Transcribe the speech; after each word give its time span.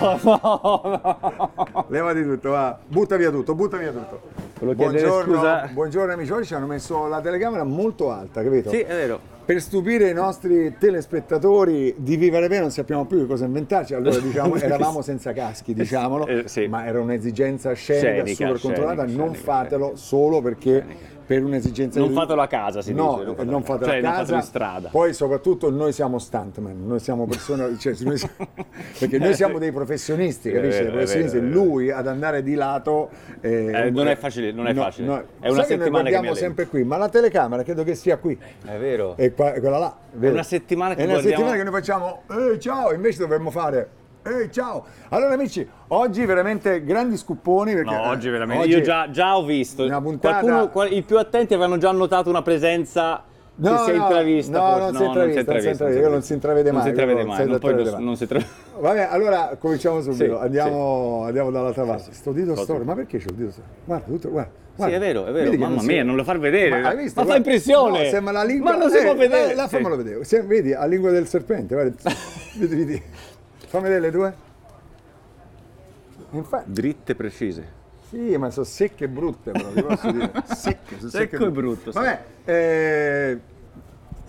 no, 0.00 0.18
no. 0.22 1.84
Levati 1.88 2.22
tutto, 2.22 2.50
va. 2.50 2.78
Butta 2.86 3.16
via 3.16 3.30
tutto, 3.30 3.54
butta 3.54 3.76
via 3.76 3.90
tutto. 3.92 4.20
Buongiorno, 4.58 5.34
scusa. 5.34 5.68
buongiorno 5.72 6.12
amici, 6.12 6.32
oggi 6.32 6.46
ci 6.46 6.54
hanno 6.54 6.66
messo 6.66 7.06
la 7.06 7.20
telecamera 7.20 7.64
molto 7.64 8.10
alta, 8.10 8.42
capito? 8.42 8.70
Sì, 8.70 8.80
è 8.80 8.94
vero. 8.94 9.20
Per 9.44 9.60
stupire 9.60 10.08
i 10.10 10.14
nostri 10.14 10.74
telespettatori 10.76 11.94
di 11.98 12.16
vivere 12.16 12.48
bene 12.48 12.62
non 12.62 12.70
sappiamo 12.72 13.04
più 13.04 13.18
che 13.20 13.26
cosa 13.26 13.44
inventarci, 13.44 13.94
allora 13.94 14.18
diciamo 14.18 14.56
eravamo 14.58 15.02
senza 15.02 15.32
caschi, 15.32 15.72
diciamolo, 15.72 16.26
Eh, 16.26 16.42
sì. 16.48 16.66
ma 16.66 16.84
era 16.86 17.00
un'esigenza 17.00 17.72
scenica, 17.74 18.24
Scenica, 18.24 18.34
super 18.34 18.60
controllata, 18.60 19.02
scenica, 19.04 19.24
non 19.24 19.34
fatelo 19.34 19.92
solo 19.94 20.40
perché. 20.40 21.14
Per 21.26 21.42
un'esigenza 21.42 21.98
Non 21.98 22.08
di... 22.08 22.14
fatelo 22.14 22.40
a 22.40 22.46
casa, 22.46 22.80
si 22.82 22.94
no, 22.94 23.22
dice. 23.24 23.44
non 23.44 23.62
fatelo 23.64 23.90
cioè, 23.90 23.98
a 23.98 24.00
non 24.00 24.10
casa, 24.10 24.18
fatelo 24.22 24.36
in 24.38 24.42
strada. 24.44 24.88
poi 24.90 25.12
soprattutto 25.12 25.70
noi 25.70 25.92
siamo 25.92 26.18
stuntman, 26.18 26.86
noi 26.86 27.00
siamo 27.00 27.26
persone, 27.26 27.76
cioè, 27.80 27.94
noi 28.00 28.16
siamo- 28.16 28.34
perché 28.98 29.18
noi 29.18 29.34
siamo 29.34 29.58
dei 29.58 29.72
professionisti, 29.72 30.50
È 30.50 30.54
capisci? 30.54 30.78
vero, 30.78 30.88
è 30.88 30.92
professionisti. 30.92 31.38
vero, 31.38 31.48
è 31.48 31.52
lui 31.52 31.90
ad 31.90 32.06
andare 32.06 32.42
di 32.42 32.54
lato... 32.54 33.10
Eh, 33.40 33.90
non 33.90 34.08
è 34.08 34.16
facile, 34.16 34.52
non 34.52 34.66
è 34.68 34.72
no, 34.72 34.82
facile. 34.82 35.06
no. 35.06 35.22
È 35.40 35.48
una 35.48 35.64
settimana 35.64 36.08
che 36.08 36.14
alleno. 36.16 36.34
sempre 36.34 36.66
qui, 36.66 36.84
ma 36.84 36.96
la 36.96 37.08
telecamera 37.08 37.62
credo 37.62 37.82
che 37.82 37.94
sia 37.94 38.16
qui. 38.18 38.38
È 38.64 38.76
vero. 38.78 39.16
E 39.16 39.32
qua- 39.34 39.52
quella 39.52 39.78
là. 39.78 39.96
vedi? 40.12 40.32
una 40.32 40.42
settimana 40.42 40.94
che 40.94 41.00
È 41.00 41.04
una 41.04 41.14
guardiamo- 41.14 41.36
settimana 41.44 41.56
che 41.64 41.70
noi 41.70 41.80
facciamo 41.80 42.22
ehi 42.52 42.60
ciao, 42.60 42.92
invece 42.92 43.18
dovremmo 43.18 43.50
fare 43.50 43.88
ehi 44.26 44.50
ciao. 44.52 44.84
Allora 45.10 45.34
amici, 45.34 45.66
oggi 45.88 46.24
veramente 46.24 46.82
grandi 46.84 47.16
scupponi 47.16 47.74
perché 47.74 47.94
No, 47.94 48.04
eh, 48.04 48.08
oggi 48.08 48.28
veramente. 48.28 48.62
oggi- 48.64 48.72
Io 48.72 48.80
già, 48.82 49.10
già 49.10 49.36
ho 49.36 49.44
visto. 49.44 49.84
Una 49.84 50.00
puntata- 50.00 50.40
Qualcuno, 50.40 50.68
qual- 50.70 50.92
i 50.92 51.02
più 51.02 51.18
attenti 51.18 51.54
avevano 51.54 51.78
già 51.78 51.90
notato 51.92 52.28
una 52.28 52.42
presenza 52.42 53.22
No, 53.58 53.70
che 53.70 53.78
si 53.84 53.90
è 53.90 53.94
no, 53.96 54.02
intravista. 54.02 54.58
no, 54.58 54.78
non 54.78 54.94
si 54.94 55.02
è 55.02 55.06
intravista, 55.06 55.52
non 55.52 55.60
si 55.60 55.66
è 55.66 55.70
intravista, 55.70 55.84
quello 55.86 56.08
non 56.10 56.22
si 56.22 56.32
intravede 56.34 56.70
Non 56.70 56.74
mai, 56.74 56.82
si 56.82 56.88
intravede 56.90 57.24
mai. 57.24 57.26
non 57.26 57.36
si 57.36 57.50
non, 57.50 57.58
poi 57.58 57.70
intravede 57.70 57.90
non- 57.90 57.98
mai. 57.98 58.04
non 58.06 58.16
si 58.16 58.22
intravede- 58.22 58.50
Vabbè, 58.80 59.08
allora 59.10 59.56
cominciamo 59.58 60.00
subito. 60.02 60.24
Sì, 60.36 60.42
andiamo, 60.44 61.22
andiamo 61.24 61.50
dall'altra 61.50 61.84
parte. 61.84 62.12
Sto 62.12 62.32
dito 62.32 62.50
Cosa? 62.50 62.62
storto, 62.64 62.84
ma 62.84 62.94
perché 62.94 63.18
c'ho 63.18 63.30
il 63.30 63.34
dito 63.34 63.50
storto? 63.52 63.70
Guarda, 63.84 64.04
tutto, 64.06 64.28
guarda. 64.30 64.50
Sì, 64.50 64.82
guarda. 64.82 64.96
è 64.96 64.98
vero, 64.98 65.24
è 65.26 65.32
vero. 65.32 65.52
Mamma 65.56 65.80
si- 65.80 65.86
mia, 65.86 66.04
non 66.04 66.16
lo 66.16 66.24
far 66.24 66.38
vedere. 66.38 66.82
Ma 66.82 66.92
visto? 66.92 67.18
Ma 67.22 67.26
fa 67.26 67.36
impressione. 67.36 68.02
No, 68.04 68.10
sembra 68.10 68.32
la 68.34 68.42
lingua. 68.44 68.72
Ma 68.72 68.76
non 68.76 68.90
si 68.90 68.98
eh, 68.98 69.02
può 69.04 69.14
vedere. 69.14 69.54
eh, 69.54 69.58
Sì. 69.62 69.68
fammelo 69.68 69.96
vedere. 69.96 70.24
Se- 70.24 70.42
vedi, 70.42 70.70
la 70.72 70.84
lingua 70.84 71.10
del 71.10 71.26
serpente, 71.26 71.72
guarda. 71.74 71.94
vedi, 72.58 72.74
vedi. 72.76 73.02
Fammi 73.66 73.82
vedere 73.84 74.00
le 74.00 74.10
due. 74.10 74.34
Infatti, 76.30 76.72
Dritte 76.72 77.14
precise. 77.14 77.72
sì, 78.08 78.36
ma 78.36 78.50
sono 78.50 78.64
secche 78.66 79.04
e 79.04 79.08
brutte, 79.08 79.50
però, 79.52 79.68
ti 79.72 79.82
posso 79.82 80.10
dire. 80.10 80.30
Secche, 80.46 80.98
sono 80.98 81.10
secche 81.10 81.36
Secco 81.36 81.46
e 81.46 81.50
brutto, 81.50 81.92
sì. 81.92 81.98
Vabbè, 81.98 82.24
eh, 82.44 83.40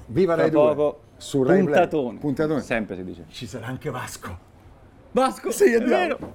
viva 0.07 0.33
Tra 0.33 0.41
Rai 0.43 0.51
2. 0.51 0.61
poco. 0.75 1.01
Su 1.17 1.41
Rai 1.43 1.63
Play. 1.63 1.73
puntatone. 1.73 2.17
Puntatone. 2.19 2.61
Sempre 2.61 2.95
si 2.95 3.03
dice. 3.03 3.25
Ci 3.29 3.47
sarà 3.47 3.67
anche 3.67 3.89
Vasco. 3.89 4.37
Vasco. 5.11 5.51
Sì, 5.51 5.71
è 5.73 5.77
andiamo. 5.77 6.01
vero. 6.17 6.33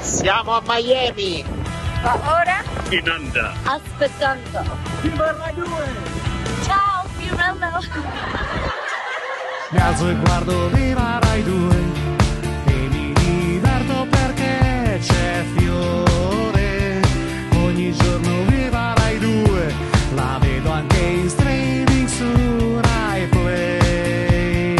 Siamo 0.00 0.52
a 0.52 0.62
Miami. 0.66 1.44
Ora 2.04 2.62
In 2.90 3.08
onda. 3.10 3.52
aspettando. 3.64 4.62
Ciao 6.62 7.04
Fiorello. 7.16 8.74
Mi 9.68 9.78
alzo 9.78 10.08
e 10.08 10.14
guardo 10.14 10.68
Viva 10.68 11.18
Rai 11.20 11.42
2 11.42 11.76
e 12.66 12.88
mi 12.88 13.12
diverto 13.12 14.06
perché 14.08 15.00
c'è 15.00 15.42
fiore. 15.56 17.00
Ogni 17.56 17.92
giorno 17.92 18.44
Viva 18.44 18.94
Rai 18.96 19.18
2, 19.18 19.74
la 20.14 20.38
vedo 20.40 20.70
anche 20.70 20.98
in 20.98 21.28
streaming 21.28 22.06
su 22.06 22.80
Rai 22.80 23.26
Play. 23.26 24.76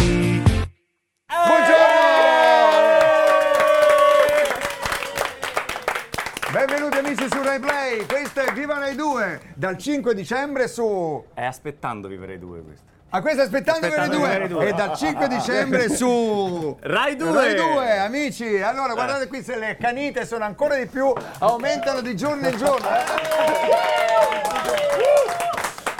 Benvenuti 6.52 6.98
amici 6.98 7.26
su 7.28 7.42
Rai 7.42 7.58
Play, 7.58 8.06
questo 8.06 8.40
è 8.40 8.52
Viva 8.52 8.78
Rai 8.78 8.94
2, 8.94 9.54
dal 9.56 9.76
5 9.76 10.14
dicembre 10.14 10.68
su... 10.68 11.24
È 11.34 11.44
aspettando 11.44 12.06
vivere 12.06 12.38
due 12.38 12.62
questo. 12.62 12.95
A 13.16 13.22
questo 13.22 13.40
aspettando 13.40 13.80
Rai 13.88 13.90
Aspettando 13.96 14.18
2 14.18 14.38
Rai 14.38 14.48
2. 14.48 14.68
e 14.68 14.72
dal 14.74 14.94
5 14.94 15.28
dicembre 15.28 15.88
su... 15.96 16.76
Rai 16.82 17.16
2. 17.16 17.32
Rai 17.32 17.54
2, 17.54 17.98
amici, 17.98 18.60
allora 18.60 18.92
guardate 18.92 19.26
qui 19.26 19.42
se 19.42 19.56
le 19.56 19.78
canite 19.80 20.26
sono 20.26 20.44
ancora 20.44 20.74
di 20.76 20.84
più, 20.84 21.10
aumentano 21.38 22.02
di 22.02 22.14
giorno 22.14 22.46
in 22.46 22.58
giorno. 22.58 22.86
eh. 22.86 23.04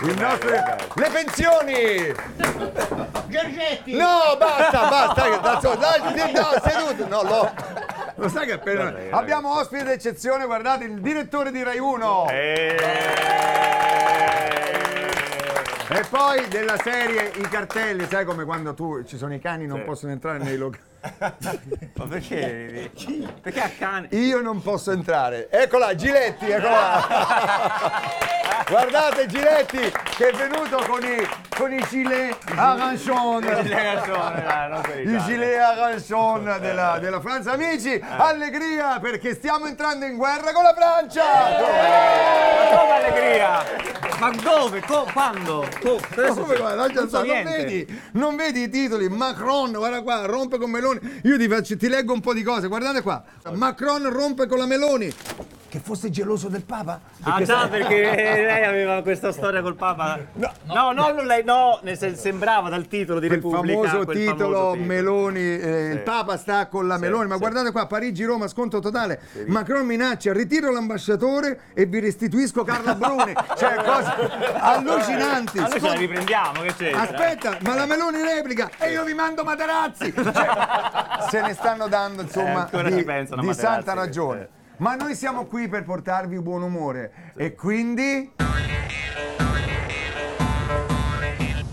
Il 0.06 0.20
nostro- 0.20 0.50
Le 0.94 1.08
pensioni! 1.10 2.14
Giorgetti. 3.28 3.96
No, 3.96 4.36
basta, 4.38 4.88
basta, 4.88 5.22
che 5.22 5.40
cazzo, 5.40 5.74
dai, 5.74 6.14
dai, 6.14 6.32
no, 6.34 6.48
seduto, 6.62 7.08
no, 7.08 7.22
lo, 7.22 7.50
lo 8.16 8.28
sai 8.28 8.44
che 8.44 8.52
appena 8.52 8.92
abbiamo 9.12 9.58
ospite 9.58 9.84
d'eccezione, 9.84 10.44
guardate, 10.44 10.84
il 10.84 11.00
direttore 11.00 11.50
di 11.50 11.62
Rai 11.62 11.78
1 11.78 12.26
Eh. 12.28 12.76
E 15.88 16.04
poi 16.08 16.46
della 16.48 16.76
serie 16.82 17.30
I 17.36 17.48
cartelli, 17.48 18.06
sai 18.08 18.24
come 18.24 18.44
quando 18.44 18.74
tu 18.74 19.04
ci 19.04 19.16
sono 19.16 19.34
i 19.34 19.40
cani 19.40 19.66
non 19.66 19.78
Sì. 19.78 19.84
possono 19.84 20.12
entrare 20.12 20.38
nei 20.38 20.56
locali. 20.56 20.82
Ma 21.94 22.04
perché? 22.08 22.90
Perché 23.40 23.60
a 23.60 23.70
cane? 23.78 24.08
Io 24.10 24.40
non 24.40 24.60
posso 24.60 24.90
entrare. 24.90 25.48
Eccola, 25.50 25.94
Giletti, 25.94 26.50
eccola. 26.50 27.04
Guardate 28.68 29.26
Giletti 29.26 29.78
che 30.16 30.30
è 30.30 30.32
venuto 30.32 30.78
con 30.88 31.00
i, 31.04 31.24
con 31.56 31.72
i 31.72 31.80
gilet 31.88 32.36
arancion. 32.56 33.44
Il 35.04 35.22
gilet 35.24 35.60
arancion 35.60 36.56
della, 36.60 36.98
della 36.98 37.20
Francia. 37.20 37.52
Amici, 37.52 38.02
allegria 38.16 38.98
perché 38.98 39.34
stiamo 39.34 39.66
entrando 39.66 40.04
in 40.06 40.16
guerra 40.16 40.52
con 40.52 40.64
la 40.64 40.74
Francia. 40.74 41.22
Come 42.76 42.92
allegria? 42.92 43.62
Ma 44.18 44.30
dove? 44.30 44.80
Co- 44.80 45.06
quando? 45.12 45.68
Co- 45.80 45.98
è 45.98 46.28
Come 46.28 46.56
guarda, 46.56 46.74
lascia 46.74 47.00
Non 47.00 47.08
so 47.08 47.22
non, 47.22 47.44
vedi, 47.44 48.00
non 48.12 48.36
vedi 48.36 48.62
i 48.62 48.68
titoli? 48.70 49.08
Macron, 49.08 49.72
guarda 49.72 50.02
qua, 50.02 50.24
rompe 50.24 50.58
con 50.58 50.70
Meloni. 50.70 51.20
Io 51.24 51.36
ti, 51.36 51.48
faccio, 51.48 51.76
ti 51.76 51.88
leggo 51.88 52.12
un 52.12 52.20
po' 52.20 52.32
di 52.32 52.42
cose, 52.42 52.68
guardate 52.68 53.02
qua. 53.02 53.22
Macron 53.52 54.08
rompe 54.10 54.46
con 54.46 54.58
la 54.58 54.66
Meloni. 54.66 55.12
Che 55.76 55.82
fosse 55.82 56.08
geloso 56.08 56.48
del 56.48 56.62
Papa? 56.64 56.98
Ah 57.20 57.42
già, 57.42 57.68
perché 57.68 58.00
lei 58.00 58.64
aveva 58.64 59.02
questa 59.02 59.30
storia 59.30 59.60
col 59.60 59.74
Papa? 59.74 60.18
No, 60.32 60.50
no, 60.72 60.92
non 60.92 61.26
lei, 61.26 61.44
no, 61.44 61.80
nel 61.82 61.98
senso, 61.98 62.18
sembrava 62.18 62.70
dal 62.70 62.86
titolo 62.86 63.20
di 63.20 63.26
quel 63.26 63.42
Repubblica. 63.42 63.74
famoso 63.90 64.04
quel 64.06 64.16
titolo 64.16 64.36
famoso 64.38 64.70
titolo. 64.72 64.84
Meloni, 64.86 65.40
eh, 65.58 65.90
il 65.92 66.00
Papa 66.00 66.38
sta 66.38 66.66
con 66.68 66.86
la 66.86 66.94
Sì, 66.94 67.00
Meloni, 67.02 67.26
ma 67.26 67.34
sì. 67.34 67.40
guardate 67.40 67.72
qua, 67.72 67.86
Parigi-Roma, 67.86 68.48
sconto 68.48 68.78
totale, 68.78 69.20
Macron 69.48 69.84
minaccia, 69.84 70.32
ritiro 70.32 70.72
l'ambasciatore 70.72 71.60
e 71.74 71.84
vi 71.84 72.00
restituisco 72.00 72.64
Carla 72.64 72.94
Bruni, 72.94 73.34
cioè 73.58 73.74
cose 73.84 74.14
allucinanti. 74.58 75.58
Ah, 75.58 75.68
noi 75.68 75.78
ce 75.80 75.88
la 75.88 75.92
riprendiamo, 75.92 76.62
che 76.62 76.74
c'è? 76.74 76.90
Aspetta, 76.92 77.58
ma 77.60 77.74
la 77.74 77.84
Meloni 77.84 78.22
replica 78.22 78.70
e 78.78 78.92
io 78.92 79.04
vi 79.04 79.12
mando 79.12 79.44
Materazzi. 79.44 80.10
Cioè, 80.10 80.48
se 81.28 81.42
ne 81.42 81.52
stanno 81.52 81.86
dando 81.86 82.22
Eh, 82.22 82.24
insomma 82.24 82.60
ancora 82.62 82.88
di, 82.88 83.04
di 83.04 83.52
santa 83.52 83.92
ragione. 83.92 84.48
Ma 84.78 84.94
noi 84.94 85.14
siamo 85.14 85.46
qui 85.46 85.68
per 85.68 85.84
portarvi 85.84 86.38
buon 86.40 86.62
umore 86.62 87.32
e 87.34 87.54
quindi 87.54 88.32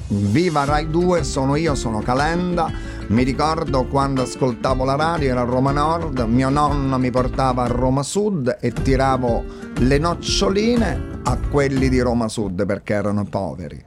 Viva 0.07 0.63
Rai 0.63 0.89
2, 0.89 1.23
sono 1.23 1.55
io, 1.55 1.75
sono 1.75 1.99
Calenda. 1.99 2.71
Mi 3.07 3.23
ricordo 3.23 3.85
quando 3.87 4.21
ascoltavo 4.21 4.85
la 4.85 4.95
radio, 4.95 5.31
era 5.31 5.41
a 5.41 5.43
Roma 5.43 5.71
Nord, 5.71 6.19
mio 6.19 6.49
nonno 6.49 6.97
mi 6.97 7.11
portava 7.11 7.63
a 7.63 7.67
Roma 7.67 8.03
Sud 8.03 8.57
e 8.61 8.71
tiravo 8.71 9.43
le 9.79 9.97
noccioline 9.97 11.19
a 11.23 11.37
quelli 11.51 11.89
di 11.89 11.99
Roma 11.99 12.29
Sud 12.29 12.65
perché 12.65 12.93
erano 12.93 13.25
poveri. 13.25 13.83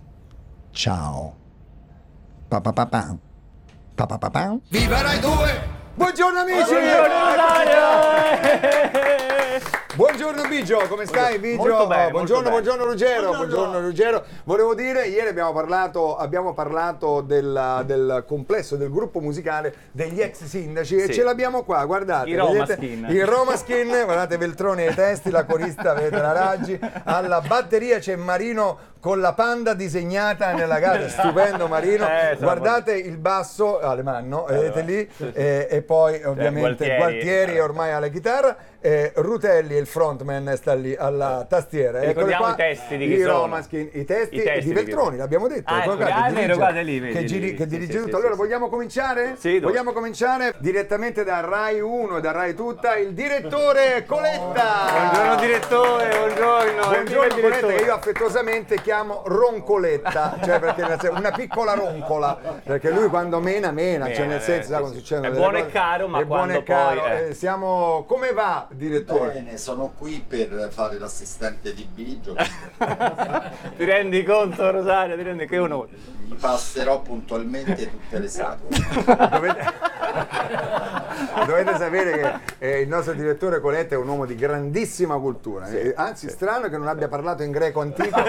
Ciao. 0.72 1.37
Pa 2.48 2.60
pa 2.60 2.72
pa 2.72 2.87
pa. 2.87 3.16
Pa 3.94 4.06
pa 4.06 4.19
pa 4.19 4.31
pa. 4.31 4.56
Viva 4.69 5.00
Rai 5.00 5.21
2! 5.21 5.75
Buongiorno 5.94 6.41
amici! 6.41 6.75
Buongiorno 6.75 7.34
Bigio, 10.01 10.78
come 10.89 11.07
stai 11.07 11.39
Bigio? 11.39 11.57
molto 11.63 11.87
bene, 11.87 12.10
buongiorno, 12.10 12.51
molto 12.51 12.65
buongiorno. 12.66 12.84
Ruggero, 12.84 13.31
buongiorno. 13.34 13.81
Ruggero. 13.81 14.25
Volevo 14.45 14.75
dire, 14.75 15.07
ieri 15.07 15.28
abbiamo 15.28 15.54
parlato, 15.54 16.16
abbiamo 16.19 16.53
parlato 16.53 17.22
del, 17.22 17.83
del 17.87 18.25
complesso 18.27 18.77
del 18.77 18.91
gruppo 18.91 19.21
musicale 19.21 19.75
degli 19.93 20.21
ex 20.21 20.45
sindaci 20.45 20.97
e 20.97 21.04
Sì. 21.07 21.15
ce 21.15 21.22
l'abbiamo 21.22 21.63
qua, 21.65 21.83
guardate. 21.87 22.28
I 22.28 22.37
Roma 22.37 22.53
vedete? 22.65 22.75
Skin. 22.75 23.07
I 23.09 23.21
Roma 23.25 23.57
Skin, 23.57 23.89
guardate 24.04 24.37
Veltroni 24.37 24.87
ai 24.87 24.95
testi, 24.95 25.31
la 25.31 25.45
corista 25.47 25.95
vedete 25.95 26.21
la 26.21 26.33
Raggi, 26.33 26.78
alla 27.04 27.41
batteria 27.41 27.98
c'è 27.98 28.16
Marino 28.16 28.95
con 29.01 29.21
la 29.21 29.34
panda 29.34 29.72
disegnata 29.75 30.53
nella 30.53 30.78
gara, 30.81 31.09
stupendo 31.09 31.69
Marino. 31.69 32.07
Eh, 32.09 32.37
guardate 32.41 32.93
il 32.97 33.16
basso, 33.19 33.78
Alemanno, 33.81 34.45
vedete 34.48 34.81
lì, 34.83 35.09
e, 35.33 35.69
e 35.71 35.83
poi 35.83 36.22
ovviamente 36.25 36.84
Gualtieri. 36.84 36.97
Gualtieri 36.97 37.60
ormai 37.60 37.93
alla 37.93 38.09
chitarra, 38.09 38.57
eh, 38.81 39.13
Rutelli 39.15 39.75
è 39.77 39.78
il 39.78 39.85
il 39.86 39.92
frontman 39.92 40.53
sta 40.56 40.74
lì 40.74 40.94
alla 40.97 41.47
tastiera. 41.48 42.00
E 42.00 42.09
ricordiamo 42.09 42.42
qua, 42.44 42.53
i 42.53 42.56
testi 42.56 42.97
di 42.97 43.06
chi 43.06 43.15
i 43.15 43.21
sono. 43.21 43.38
Romaskin, 43.38 43.91
i 43.92 44.04
testi, 44.04 44.36
I 44.36 44.42
testi 44.42 44.60
di 44.60 44.66
chi 44.66 44.72
Veltroni, 44.72 45.16
l'abbiamo 45.16 45.47
detto. 45.47 45.72
Ah, 45.72 45.84
ecco, 45.84 45.97
che 45.97 46.04
ah, 46.04 46.30
dirige- 46.30 46.54
guarda 46.54 46.80
lì, 46.80 46.98
vedi, 46.98 47.12
che, 47.12 47.24
giri- 47.24 47.54
che 47.54 47.66
dirige 47.66 47.92
sì, 47.92 47.98
tutto. 47.98 48.10
sì, 48.10 48.15
allora 48.16 48.33
sì. 48.33 48.38
vogliamo 48.38 48.68
cominciare? 48.68 49.36
Sì, 49.38 49.60
dove? 49.60 49.72
vogliamo 49.72 49.92
cominciare 49.92 50.54
direttamente 50.59 51.24
da 51.24 51.41
Rai 51.41 51.80
1 51.80 52.16
e 52.16 52.21
da 52.21 52.33
Rai 52.33 52.54
Tutta, 52.54 52.97
il 52.97 53.12
direttore 53.12 54.04
Coletta. 54.06 54.91
Buongiorno 54.91 55.36
direttore, 55.36 56.09
buongiorno. 56.09 56.86
Buongiorno 56.88 57.16
Coletta 57.16 57.34
direttore. 57.34 57.74
che 57.77 57.83
io 57.84 57.94
affettuosamente 57.94 58.80
chiamo 58.83 59.22
Roncoletta, 59.27 60.38
cioè 60.42 60.59
perché 60.59 61.09
una 61.09 61.30
piccola 61.30 61.74
roncola, 61.74 62.60
perché 62.62 62.91
lui 62.91 63.09
quando 63.09 63.38
mena 63.41 63.71
mena, 63.71 64.06
cioè 64.06 64.21
Mena, 64.21 64.33
nel 64.33 64.42
senso 64.42 64.60
eh, 64.60 64.62
sa 64.62 64.74
sì, 64.74 64.80
quando 64.80 64.88
sì. 64.88 64.98
succedono 64.98 65.28
È 65.28 65.36
buono 65.36 65.59
e 65.59 65.66
caro, 65.66 66.09
ma 66.09 66.18
è 66.18 66.24
buono 66.24 66.42
quando 66.42 66.60
e 66.60 66.62
caro. 66.65 67.00
poi, 67.00 67.10
eh. 67.10 67.28
Eh, 67.28 67.34
siamo 67.34 68.04
come 68.06 68.33
va 68.33 68.66
direttore? 68.71 69.33
Bene, 69.33 69.56
sono 69.56 69.75
qui 69.96 70.24
per 70.26 70.68
fare 70.72 70.98
l'assistente 70.98 71.72
di 71.74 71.86
Biggio. 71.92 72.34
Ti 72.34 73.84
rendi 73.84 74.24
conto 74.24 74.70
Rosario, 74.70 75.16
ti 75.16 75.22
rendi 75.22 75.46
che 75.46 75.58
onore. 75.58 75.88
Mi 76.26 76.36
passerò 76.36 77.00
puntualmente 77.00 77.90
tutte 77.90 78.18
le 78.18 78.28
sagome. 78.28 78.78
Dovete... 79.30 79.94
Dovete 81.46 81.76
sapere 81.76 82.12
che 82.12 82.32
eh, 82.58 82.80
il 82.80 82.88
nostro 82.88 83.12
direttore 83.12 83.60
Coletta 83.60 83.94
è 83.94 83.98
un 83.98 84.08
uomo 84.08 84.26
di 84.26 84.34
grandissima 84.34 85.16
cultura, 85.16 85.68
eh, 85.68 85.94
anzi 85.96 86.28
strano 86.28 86.68
che 86.68 86.76
non 86.76 86.88
abbia 86.88 87.08
parlato 87.08 87.42
in 87.42 87.52
greco 87.52 87.80
antico, 87.80 88.20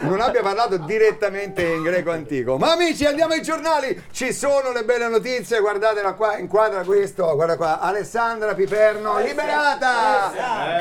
non 0.00 0.20
abbia 0.20 0.42
parlato 0.42 0.76
direttamente 0.78 1.62
in 1.64 1.82
greco 1.82 2.12
antico. 2.12 2.56
Ma 2.56 2.72
amici 2.72 3.04
andiamo 3.04 3.34
ai 3.34 3.42
giornali, 3.42 4.04
ci 4.10 4.32
sono 4.32 4.72
le 4.72 4.84
belle 4.84 5.08
notizie, 5.08 5.60
guardatela 5.60 6.14
qua, 6.14 6.38
inquadra 6.38 6.82
questo, 6.84 7.34
guarda 7.34 7.56
qua, 7.56 7.80
Alessandra 7.80 8.54
Piperno 8.54 9.18
liberata! 9.18 9.45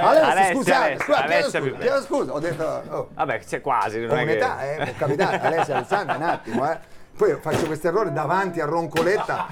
Alessia, 0.02 0.32
Alessia, 0.32 0.54
scusate, 0.54 1.44
scusa, 1.44 2.02
scusa, 2.02 2.34
ho 2.34 2.40
detto... 2.40 2.84
oh. 2.90 3.10
Vabbè, 3.14 3.40
c'è 3.40 3.62
quasi, 3.62 4.00
non 4.00 4.18
è 4.18 4.26
che... 4.26 4.32
un'età, 4.32 4.62
eh, 4.62 4.84
può 4.84 4.94
capitare, 4.98 5.40
Alessia 5.40 5.76
Alessandra, 5.78 6.16
un 6.16 6.22
attimo, 6.24 6.72
eh. 6.72 6.94
Poi 7.16 7.34
faccio 7.40 7.66
questo 7.66 7.88
errore 7.88 8.12
davanti 8.12 8.60
a 8.60 8.66
Roncoletta, 8.66 9.48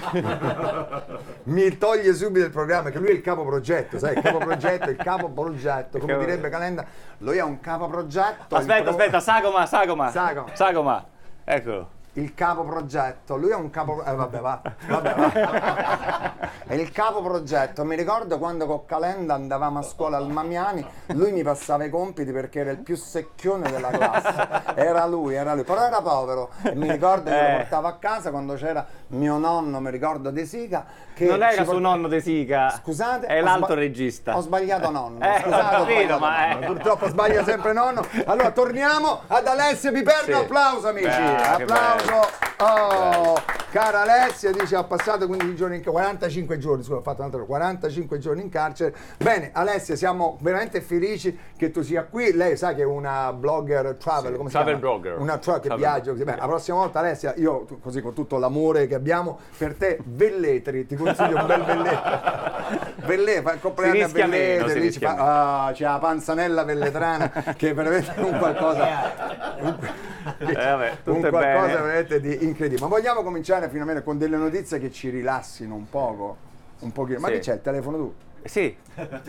mi 1.44 1.78
toglie 1.78 2.12
subito 2.12 2.44
il 2.44 2.50
programma, 2.50 2.90
che 2.90 2.98
lui 2.98 3.08
è 3.08 3.12
il 3.12 3.22
capo 3.22 3.42
progetto, 3.42 3.98
sai, 3.98 4.16
il 4.16 4.22
capo 4.22 4.36
progetto, 4.36 4.90
il 4.90 4.96
capo 4.96 5.30
progetto, 5.30 5.98
come 5.98 6.18
direbbe 6.18 6.50
Calenda, 6.50 6.84
lui 7.18 7.38
è 7.38 7.42
un 7.42 7.60
capo 7.60 7.88
progetto. 7.88 8.54
Aspetta, 8.54 8.82
pro- 8.82 8.90
aspetta, 8.90 9.20
Sagoma, 9.20 9.64
Sagoma. 9.64 10.10
Sagoma. 10.10 10.50
Sagoma. 10.52 11.06
Eccolo. 11.42 11.93
Il 12.16 12.32
capo 12.34 12.62
progetto, 12.62 13.36
lui 13.36 13.50
è 13.50 13.54
un 13.56 13.70
capo... 13.70 14.04
Eh 14.04 14.14
vabbè, 14.14 14.38
va, 14.38 14.60
vabbè, 14.86 15.14
va. 15.16 16.32
È 16.66 16.72
il 16.74 16.90
capo 16.92 17.20
progetto, 17.22 17.84
mi 17.84 17.94
ricordo 17.96 18.38
quando 18.38 18.66
con 18.66 18.86
Calenda 18.86 19.34
andavamo 19.34 19.80
a 19.80 19.82
scuola 19.82 20.16
al 20.16 20.28
Mamiani, 20.30 20.84
lui 21.08 21.30
mi 21.32 21.42
passava 21.42 21.84
i 21.84 21.90
compiti 21.90 22.32
perché 22.32 22.60
era 22.60 22.70
il 22.70 22.78
più 22.78 22.96
secchione 22.96 23.70
della 23.70 23.88
classe, 23.90 24.72
era 24.74 25.04
lui, 25.06 25.34
era 25.34 25.52
lui, 25.54 25.64
però 25.64 25.84
era 25.84 26.00
povero 26.00 26.50
e 26.62 26.74
mi 26.74 26.90
ricordo 26.90 27.30
che 27.30 27.36
lo 27.36 27.46
Eh. 27.48 27.56
portavo 27.58 27.86
a 27.88 27.96
casa 27.98 28.30
quando 28.30 28.54
c'era 28.54 28.84
mio 29.08 29.36
nonno, 29.36 29.78
mi 29.80 29.90
ricordo 29.90 30.30
De 30.30 30.46
Sica, 30.46 30.86
che 31.14 31.26
Non 31.26 31.42
era 31.42 31.52
suo 31.54 31.64
port- 31.64 31.80
nonno 31.80 32.08
De 32.08 32.20
Sica. 32.20 32.70
Scusate, 32.70 33.26
È 33.26 33.40
ho 33.40 33.44
l'altro 33.44 33.66
sba- 33.66 33.74
regista. 33.74 34.36
Ho 34.36 34.40
sbagliato 34.40 34.90
nonno. 34.90 35.22
Eh, 35.24 35.40
Scusate, 35.42 35.76
ho 35.76 35.78
capito, 35.84 36.16
sbagliato 36.16 36.18
ma 36.18 36.46
nonno. 36.48 36.60
è- 36.60 36.66
Purtroppo 36.66 37.08
sbaglia 37.08 37.44
sempre 37.44 37.72
nonno. 37.74 38.06
Allora 38.24 38.50
torniamo 38.52 39.20
ad 39.26 39.46
Alessia 39.46 39.92
Piperno. 39.92 40.22
Sì. 40.24 40.32
Applauso 40.44 40.88
amici. 40.88 41.06
Ah, 41.08 41.56
che 41.56 41.64
Applauso. 42.04 42.42
Oh, 42.58 43.34
cara 43.72 44.02
Alessia, 44.02 44.52
dice 44.52 44.76
ha 44.76 44.84
passato 44.84 45.26
15 45.26 45.54
giorni 45.56 45.76
in 45.76 45.82
carcere, 45.82 46.04
45 46.04 46.58
giorni, 46.58 46.82
scusa, 46.84 46.98
ho 46.98 47.02
fatto 47.02 47.18
un 47.20 47.26
altro 47.26 47.44
45 47.44 48.18
giorni 48.18 48.42
in 48.42 48.48
carcere. 48.48 48.94
Bene, 49.18 49.50
Alessia, 49.52 49.96
siamo 49.96 50.38
veramente 50.40 50.80
felici 50.80 51.36
che 51.56 51.70
tu 51.72 51.82
sia 51.82 52.04
qui. 52.04 52.32
Lei 52.32 52.56
sa 52.56 52.72
che 52.74 52.82
è 52.82 52.84
una 52.86 53.32
blogger 53.32 53.96
travel, 53.96 54.30
Sì, 54.32 54.36
come 54.36 54.48
si 54.50 54.54
travel 54.54 54.78
chiama? 54.78 54.92
blogger. 54.92 55.18
Una 55.18 55.38
tra- 55.38 55.54
che 55.54 55.66
Travel 55.66 55.78
viaggia 55.78 56.10
così. 56.12 56.24
Bene, 56.24 56.38
la 56.38 56.46
prossima 56.46 56.76
volta 56.78 57.00
Alessia, 57.00 57.34
io 57.36 57.66
così 57.82 58.00
con 58.00 58.14
tutto 58.14 58.38
l'amore 58.38 58.86
che 58.86 58.94
abbiamo 58.94 59.38
per 59.58 59.74
te, 59.74 59.98
Velletri, 60.04 60.86
ti 60.86 60.94
consiglio 60.94 61.36
un 61.38 61.46
bel 61.46 61.64
Velletri. 61.64 62.92
Velletri, 63.06 63.42
fa 63.42 63.52
il 63.52 63.60
compleanno 63.60 64.04
a 64.04 64.68
si 64.68 64.80
lì 64.80 64.92
ci 64.92 64.98
fa- 64.98 65.66
ah, 65.66 65.72
c'è 65.72 65.84
la 65.84 65.98
panzanella 65.98 66.64
velletrana 66.64 67.28
che 67.56 67.70
è 67.70 67.74
veramente 67.74 68.12
un 68.20 68.38
qualcosa 68.38 68.86
Eh, 70.38 70.52
vabbè, 70.54 70.90
un 71.04 71.14
tutto 71.14 71.26
è 71.26 71.30
qualcosa 71.30 71.66
bene. 71.66 71.72
veramente 71.74 72.20
di 72.20 72.44
incredibile 72.44 72.80
ma 72.80 72.88
vogliamo 72.88 73.22
cominciare 73.22 73.68
finalmente 73.68 74.02
con 74.02 74.18
delle 74.18 74.36
notizie 74.36 74.78
che 74.78 74.90
ci 74.90 75.10
rilassino 75.10 75.74
un 75.74 75.88
poco 75.88 76.36
un 76.80 76.92
pochino 76.92 77.20
ma 77.20 77.28
Sì. 77.28 77.32
che 77.34 77.38
c'è 77.40 77.52
il 77.54 77.60
telefono 77.62 77.96
tu? 77.96 78.14
Sì. 78.44 78.76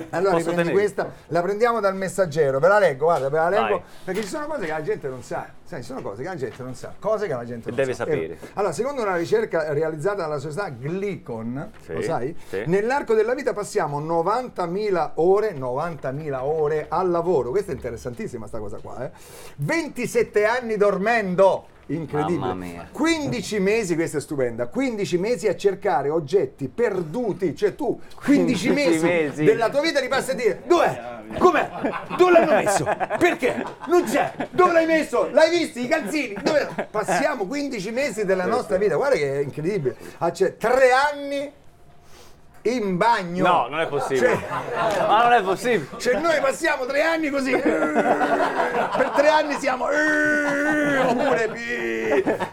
Allora 0.09 0.37
questa, 0.71 1.09
la 1.27 1.41
prendiamo 1.41 1.79
dal 1.79 1.95
messaggero, 1.95 2.59
ve 2.59 2.67
la 2.67 2.79
leggo, 2.79 3.05
guarda, 3.05 3.29
ve 3.29 3.37
la 3.37 3.47
leggo, 3.49 3.61
Vai. 3.77 3.81
perché 4.03 4.21
ci 4.23 4.27
sono 4.27 4.45
cose 4.45 4.65
che 4.65 4.71
la 4.71 4.81
gente 4.81 5.07
non 5.07 5.23
sa, 5.23 5.47
sai, 5.65 5.83
sono 5.83 6.01
cose 6.01 6.21
che 6.23 6.29
la 6.29 6.35
gente 6.35 6.63
non 6.63 6.75
sa, 6.75 6.93
cose 6.99 7.27
che 7.27 7.33
la 7.33 7.43
gente 7.43 7.67
non 7.69 7.77
deve 7.77 7.93
sa. 7.93 8.03
sapere. 8.05 8.33
Eh, 8.33 8.37
Allora, 8.53 8.71
secondo 8.73 9.01
una 9.01 9.15
ricerca 9.15 9.73
realizzata 9.73 10.21
dalla 10.21 10.37
società 10.37 10.69
Glicon, 10.69 11.71
Sì, 11.83 11.93
lo 11.93 12.01
sai? 12.01 12.35
sì. 12.47 12.63
Nell'arco 12.67 13.13
della 13.13 13.33
vita 13.33 13.53
passiamo 13.53 13.99
90.000 13.99 15.11
ore, 15.15 15.53
90.000 15.53 16.39
ore 16.43 16.85
al 16.87 17.09
lavoro, 17.09 17.49
questa 17.49 17.71
è 17.71 17.75
interessantissima 17.75 18.47
sta 18.47 18.59
cosa 18.59 18.77
qua, 18.77 19.05
eh? 19.05 19.11
27 19.57 20.45
anni 20.45 20.77
dormendo. 20.77 21.67
Incredibile. 21.87 22.39
Mamma 22.39 22.53
mia. 22.65 22.87
15 22.91 23.59
mesi, 23.59 23.93
questa 23.93 24.17
è 24.17 24.21
stupenda, 24.21 24.65
15 24.65 25.19
mesi 25.19 25.47
a 25.47 25.55
cercare 25.55 26.09
oggetti 26.09 26.67
perduti, 26.67 27.55
cioè 27.55 27.75
tu 27.75 27.99
15 28.23 28.69
15 28.69 28.69
mesi, 28.71 29.05
mesi. 29.05 29.43
della 29.43 29.69
tua 29.69 29.81
vita 29.81 29.99
li 29.99 30.07
passi 30.07 30.31
a 30.31 30.33
dire 30.33 30.63
dov'è? 30.65 31.13
Com'è? 31.37 31.69
Dove 32.17 32.31
l'hanno 32.31 32.53
messo? 32.53 32.83
Perché? 33.19 33.63
Non 33.87 34.03
c'è! 34.03 34.31
Dove 34.49 34.71
l'hai 34.73 34.87
messo? 34.87 35.29
L'hai 35.31 35.51
visto? 35.57 35.79
I 35.79 35.87
calzini? 35.87 36.35
Dove? 36.41 36.87
Passiamo 36.91 37.45
15 37.45 37.91
mesi 37.91 38.25
della 38.25 38.45
nostra 38.45 38.77
vita, 38.77 38.95
guarda 38.95 39.15
che 39.15 39.39
è 39.39 39.43
incredibile. 39.43 39.95
Ah, 40.19 40.31
c'è 40.31 40.57
tre 40.57 40.91
anni 40.91 41.51
in 42.65 42.97
bagno. 42.97 43.45
No, 43.45 43.67
non 43.69 43.79
è 43.79 43.87
possibile. 43.87 44.37
Cioè, 44.39 45.07
Ma 45.07 45.23
non 45.23 45.33
è 45.33 45.41
possibile. 45.41 45.87
cioè 45.97 46.19
noi 46.19 46.39
passiamo 46.41 46.85
tre 46.85 47.01
anni 47.01 47.29
così, 47.29 47.51
per 47.55 49.11
tre 49.15 49.27
anni 49.27 49.55
siamo, 49.59 49.85
oppure 49.85 51.49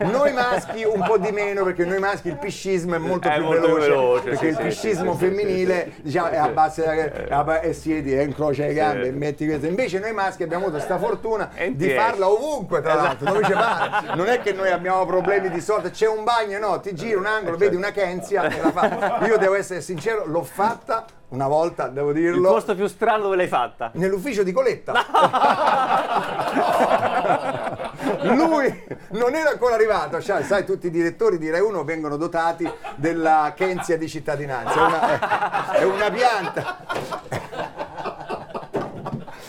noi 0.00 0.32
maschi 0.32 0.84
un 0.84 1.02
po' 1.06 1.18
di 1.18 1.30
meno 1.30 1.64
perché 1.64 1.84
noi 1.84 1.98
maschi 1.98 2.28
il 2.28 2.36
piscismo 2.36 2.94
è 2.94 2.98
molto 2.98 3.28
È 3.28 3.34
più 3.34 3.44
molto 3.44 3.60
veloce, 3.74 3.88
veloce, 3.88 4.22
perché 4.30 4.38
sì, 4.38 4.46
il 4.46 4.56
sì, 4.56 4.62
piscismo 4.62 5.12
sì, 5.12 5.18
sì, 5.18 5.24
femminile 5.24 5.92
diciamo 6.02 6.28
è 6.28 6.36
a 6.36 6.48
base 6.48 6.84
è 6.84 7.32
a 7.32 7.44
ba- 7.44 7.60
e 7.60 7.72
siedi 7.72 8.16
e 8.16 8.22
incrocia 8.22 8.66
le 8.66 8.72
gambe 8.74 9.02
Sì. 9.04 9.08
e 9.08 9.12
metti 9.12 9.46
questo, 9.46 9.66
invece 9.66 9.98
noi 9.98 10.12
maschi 10.12 10.42
abbiamo 10.42 10.64
avuto 10.64 10.78
questa 10.78 10.98
fortuna 10.98 11.50
di 11.70 11.90
farla 11.90 12.28
ovunque 12.28 12.80
tra 12.80 12.94
l'altro, 12.94 13.32
dove 13.32 13.44
ci 13.44 13.52
pare. 13.52 14.14
non 14.16 14.26
è 14.28 14.40
che 14.40 14.52
noi 14.52 14.70
abbiamo 14.70 15.04
problemi 15.06 15.48
di 15.50 15.60
sorta, 15.60 15.90
c'è 15.90 16.06
un 16.08 16.24
bagno, 16.24 16.58
no, 16.58 16.80
ti 16.80 16.94
giri 16.94 17.14
un 17.14 17.26
angolo, 17.26 17.56
vedi 17.56 17.76
una 17.76 17.90
Kenzia 17.90 18.42
la. 18.42 19.20
Io 19.26 19.36
devo 19.38 19.54
essere 19.54 19.80
sincero, 19.80 20.00
l'ho 20.10 20.42
fatta 20.42 21.06
una 21.28 21.48
volta, 21.48 21.88
devo 21.88 22.10
Il 22.10 22.16
dirlo. 22.16 22.50
posto 22.50 22.74
più 22.74 22.86
strano 22.86 23.22
dove 23.22 23.36
l'hai 23.36 23.48
fatta? 23.48 23.90
Nell'ufficio 23.94 24.42
di 24.42 24.52
Coletta. 24.52 24.92
Lui 28.22 28.84
non 29.10 29.34
era 29.34 29.50
ancora 29.50 29.74
arrivato, 29.74 30.20
sai, 30.20 30.44
sai, 30.44 30.64
tutti 30.64 30.88
i 30.88 30.90
direttori 30.90 31.38
di 31.38 31.50
Rai 31.50 31.60
1 31.60 31.84
vengono 31.84 32.16
dotati 32.16 32.68
della 32.96 33.52
Kenzia 33.56 33.96
di 33.96 34.08
cittadinanza, 34.08 34.74
è 34.74 34.82
una, 34.82 35.72
è 35.72 35.84
una 35.84 36.10
pianta. 36.10 36.78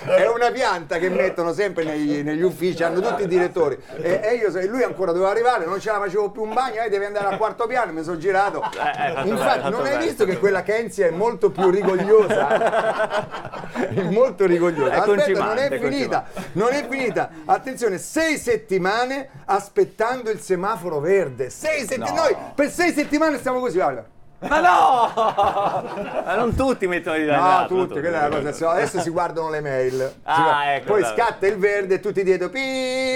È 0.16 0.28
una 0.28 0.52
pianta 0.52 0.98
che 0.98 1.10
mettono 1.10 1.54
sempre 1.54 1.84
negli, 1.84 2.22
negli 2.22 2.42
uffici, 2.42 2.84
hanno 2.84 3.00
tutti 3.00 3.24
i 3.24 3.28
direttori. 3.28 3.78
E, 3.98 4.20
e 4.24 4.34
io, 4.36 4.52
lui 4.70 4.84
ancora 4.84 5.12
doveva 5.12 5.32
arrivare, 5.32 5.66
non 5.66 5.80
ce 5.80 5.92
la 5.92 6.00
facevo 6.00 6.32
più 6.32 6.44
un 6.44 6.54
bagno, 6.54 6.82
eh, 6.82 6.90
devi 6.90 7.06
andare 7.06 7.28
al 7.28 7.38
quarto 7.38 7.68
piano, 7.68 7.92
mi 7.92 8.04
sono 8.04 8.18
girato. 8.18 8.62
Eh, 8.64 8.70
fatto 9.14 9.28
Infatti, 9.28 9.58
bene, 9.60 9.70
non 9.70 9.86
hai 9.86 9.92
bene. 9.92 10.06
visto 10.06 10.26
che 10.26 10.38
quella 10.38 10.64
Kenzia 10.64 11.08
è 11.08 11.12
molto 11.12 11.50
più 11.52 11.70
rigogliosa? 11.70 13.62
Molto 14.10 14.46
rigogliosa. 14.46 15.02
Aspetta, 15.02 15.44
non 15.46 15.58
è 15.58 15.70
è 15.70 15.80
finita, 15.80 16.26
non 16.54 16.74
è 16.74 16.88
finita. 16.88 17.30
Attenzione, 17.46 17.98
sei 17.98 18.38
settimane 18.38 19.30
aspettando 19.46 20.30
il 20.30 20.40
semaforo 20.40 21.00
verde. 21.00 21.50
Sei 21.50 21.86
settimane. 21.86 22.14
Noi 22.14 22.36
per 22.54 22.70
sei 22.70 22.94
settimane 22.94 23.38
stiamo 23.40 23.60
così, 23.60 23.78
guarda. 23.78 24.13
Ma 24.48 24.60
no! 24.60 25.12
Ma 26.26 26.36
non 26.36 26.56
tutti 26.56 26.88
mettono 26.88 27.18
di 27.18 27.26
No, 27.26 27.32
esatto, 27.34 27.76
tutti, 27.76 28.00
quella 28.00 28.26
è 28.26 28.30
la 28.30 28.36
cosa. 28.36 28.52
Se 28.52 28.64
no, 28.64 28.70
Adesso 28.72 29.00
si 29.02 29.10
guardano 29.10 29.50
le 29.50 29.62
mail. 29.62 30.14
Ah, 30.24 30.74
ecco, 30.74 30.94
Poi 30.94 31.02
dai. 31.02 31.14
scatta 31.16 31.48
il 31.48 31.58
verde 31.58 31.96
e 31.96 32.00
tutti 32.00 32.24
dietro. 32.24 32.50
Pi, 32.50 32.60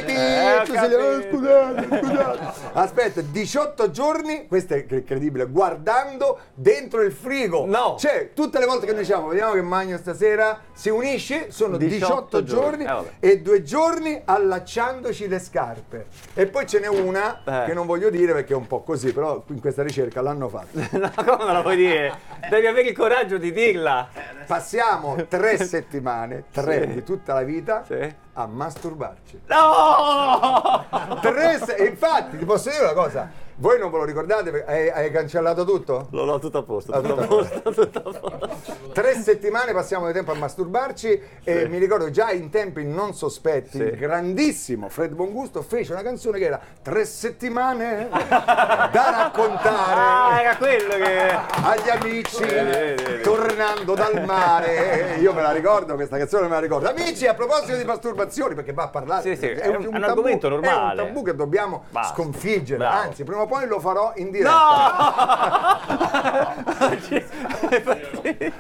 pi, 0.06 0.12
Eh, 0.14 0.62
sei 0.66 0.70
oh, 0.70 0.74
capito. 0.74 1.22
scusate, 1.30 2.00
scusate. 2.02 2.40
Aspetta, 2.74 3.22
18 3.22 3.92
giorni, 3.92 4.48
questo 4.48 4.74
è 4.76 4.86
incredibile, 4.90 5.46
guardando 5.46 6.40
dentro 6.54 7.02
il 7.02 7.12
frigo. 7.12 7.66
No. 7.66 7.96
Cioè, 8.00 8.32
tutte 8.34 8.60
le 8.60 8.66
volte 8.66 8.86
che 8.86 8.92
noi 8.94 9.02
diciamo, 9.02 9.28
vediamo 9.28 9.54
che 9.54 9.62
magno 9.62 9.98
stasera, 9.98 10.60
si 10.74 10.90
unisce, 10.90 11.52
sono 11.52 11.78
18, 11.78 12.42
18 12.42 12.44
giorni 12.44 12.86
giorni. 12.86 13.08
Eh, 13.20 13.30
e 13.30 13.42
due 13.42 13.64
giorni 13.64 14.22
allacciandoci 14.24 15.28
le 15.28 15.40
scarpe. 15.40 16.06
E 16.34 16.48
poi 16.48 16.66
ce 16.68 16.80
n'è 16.80 16.88
una 16.88 17.42
Eh. 17.44 17.64
che 17.66 17.74
non 17.74 17.86
voglio 17.86 18.10
dire 18.10 18.34
perché 18.34 18.54
è 18.54 18.56
un 18.56 18.68
po' 18.68 18.82
così, 18.82 19.12
però 19.14 19.44
in 19.48 19.60
questa 19.60 19.84
ricerca 19.84 20.22
l'hanno 20.22 20.48
fatta. 20.50 21.16
Ma 21.18 21.24
come 21.26 21.44
non 21.46 21.54
la 21.54 21.62
puoi 21.62 21.76
dire? 21.76 22.14
Devi 22.48 22.68
avere 22.68 22.90
il 22.90 22.96
coraggio 22.96 23.38
di 23.40 23.52
dirla. 23.52 24.08
Passiamo 24.46 25.16
tre 25.28 25.58
settimane, 25.66 26.44
tre 26.52 26.82
Sì. 26.82 26.94
di 26.94 27.04
tutta 27.04 27.34
la 27.34 27.42
vita, 27.42 27.84
Sì. 27.86 28.14
A 28.40 28.46
masturbarci. 28.46 29.42
No! 29.48 30.86
Tre 31.22 31.60
se- 31.64 31.76
infatti, 31.88 32.38
ti 32.38 32.46
posso 32.46 32.70
dire 32.70 32.84
una 32.84 32.94
cosa? 32.94 33.46
Voi 33.60 33.80
non 33.80 33.90
ve 33.90 33.98
lo 33.98 34.04
ricordate? 34.04 34.52
perché 34.52 34.72
Hai, 34.72 34.90
hai 34.92 35.12
cancellato 35.12 35.66
tutto? 35.66 36.10
Lo 36.12 36.26
l'ho 36.26 36.38
tutto 36.38 36.60
a 36.60 36.64
posto, 36.64 36.92
Ah, 36.92 37.02
tutto 37.02 37.14
a 37.22 37.26
tutto 37.26 37.46
a 37.46 37.60
posto, 37.62 37.72
tutto 37.90 37.98
a 37.98 38.20
posto. 38.20 38.50
Tre 38.94 39.16
settimane 39.16 39.74
passiamo 39.74 40.06
di 40.06 40.14
tempo 40.14 40.32
a 40.32 40.36
masturbarci 40.36 41.20
e 41.44 41.68
mi 41.68 41.80
ricordo 41.80 42.12
già 42.12 42.30
in 42.30 42.52
tempi 42.52 42.86
non 42.86 43.16
sospetti, 43.16 43.78
Sì. 43.78 43.84
il 43.84 43.98
grandissimo 43.98 44.90
Fred 44.90 45.14
Bongusto 45.14 45.64
fece 45.64 45.94
una 45.94 46.04
canzone 46.04 46.38
che 46.38 46.46
era 46.46 46.60
Tre 46.84 47.04
settimane 47.06 48.10
da 48.12 48.92
Ah, 48.92 49.24
raccontare 49.24 50.42
era 50.44 50.56
quello 50.58 50.94
che... 50.94 51.30
agli 51.64 51.90
amici 51.90 52.44
vedi, 52.44 53.04
vedi. 53.04 53.24
tornando 53.24 53.96
dal 53.96 54.24
mare. 54.24 55.16
Io 55.20 55.34
me 55.34 55.42
la 55.42 55.52
ricordo, 55.52 55.96
questa 55.96 56.18
canzone 56.20 56.44
me 56.44 56.54
la 56.54 56.60
ricordo. 56.60 56.90
Amici, 56.90 57.26
a 57.26 57.34
proposito 57.34 57.76
di 57.76 57.86
masturbazioni, 58.28 58.56
perché 58.56 58.74
va 58.74 58.84
a 58.84 58.88
parlare, 58.90 59.22
Sì, 59.22 59.36
sì, 59.36 59.48
è 59.48 59.68
un- 59.68 59.84
è 59.84 59.88
un 59.88 60.04
argomento 60.04 60.50
normale. 60.50 61.02
È 61.02 61.04
un 61.04 61.08
tabù 61.14 61.24
che 61.24 61.36
dobbiamo 61.36 61.84
Basta. 61.90 62.14
sconfiggere, 62.14 62.78
Bravo. 62.78 63.02
anzi, 63.02 63.24
prima 63.24 63.42
o 63.42 63.46
poi 63.48 63.68
lo 63.68 63.80
farò 63.80 64.12
in 64.16 64.32
diretta. 64.32 64.56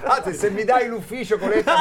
Anzi, 0.03 0.33
se 0.33 0.49
mi 0.49 0.63
dai 0.63 0.87
l'ufficio 0.87 1.37
Coletta 1.37 1.73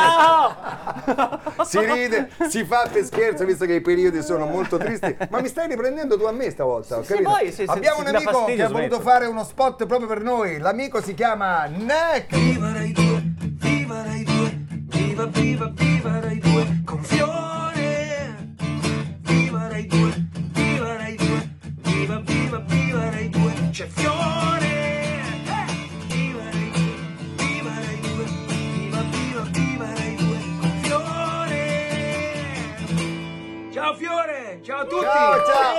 No! 1.07 1.55
si 1.65 1.79
ride, 1.81 2.31
si 2.49 2.65
fa 2.65 2.89
per 2.91 3.05
scherzo, 3.05 3.45
visto 3.45 3.65
che 3.65 3.75
i 3.75 3.81
periodi 3.81 4.23
sono 4.23 4.47
molto 4.47 4.77
tristi. 4.77 5.17
Ma 5.31 5.41
mi 5.41 5.49
stai 5.49 5.69
riprendendo 5.69 6.17
tu 6.19 6.25
a 6.25 6.33
me 6.33 6.51
stavolta, 6.51 7.03
Sì, 7.03 7.21
poi, 7.23 7.53
se- 7.53 7.65
Abbiamo 7.67 8.03
se 8.03 8.09
un 8.09 8.15
amico 8.15 8.45
che 8.45 8.63
ha 8.63 8.69
voluto 8.69 9.01
fare 9.01 9.27
uno 9.27 9.45
spot 9.45 9.87
proprio 9.87 10.09
per 10.09 10.23
noi. 10.23 10.59
L'amico 10.59 11.01
si 11.03 11.15
chiama 11.15 11.67
Neck. 11.67 12.35
Viva 12.35 12.73
Rai 12.73 12.93
2, 12.93 13.23
viva 13.39 14.03
Rai 14.03 14.25
2, 14.25 14.65
viva 14.69 15.25
viva 15.27 15.71
viva 15.75 15.96
ciao 34.77 34.81
a 34.81 34.85
tutti. 34.85 35.05
Ciao, 35.05 35.45
ciao. 35.45 35.75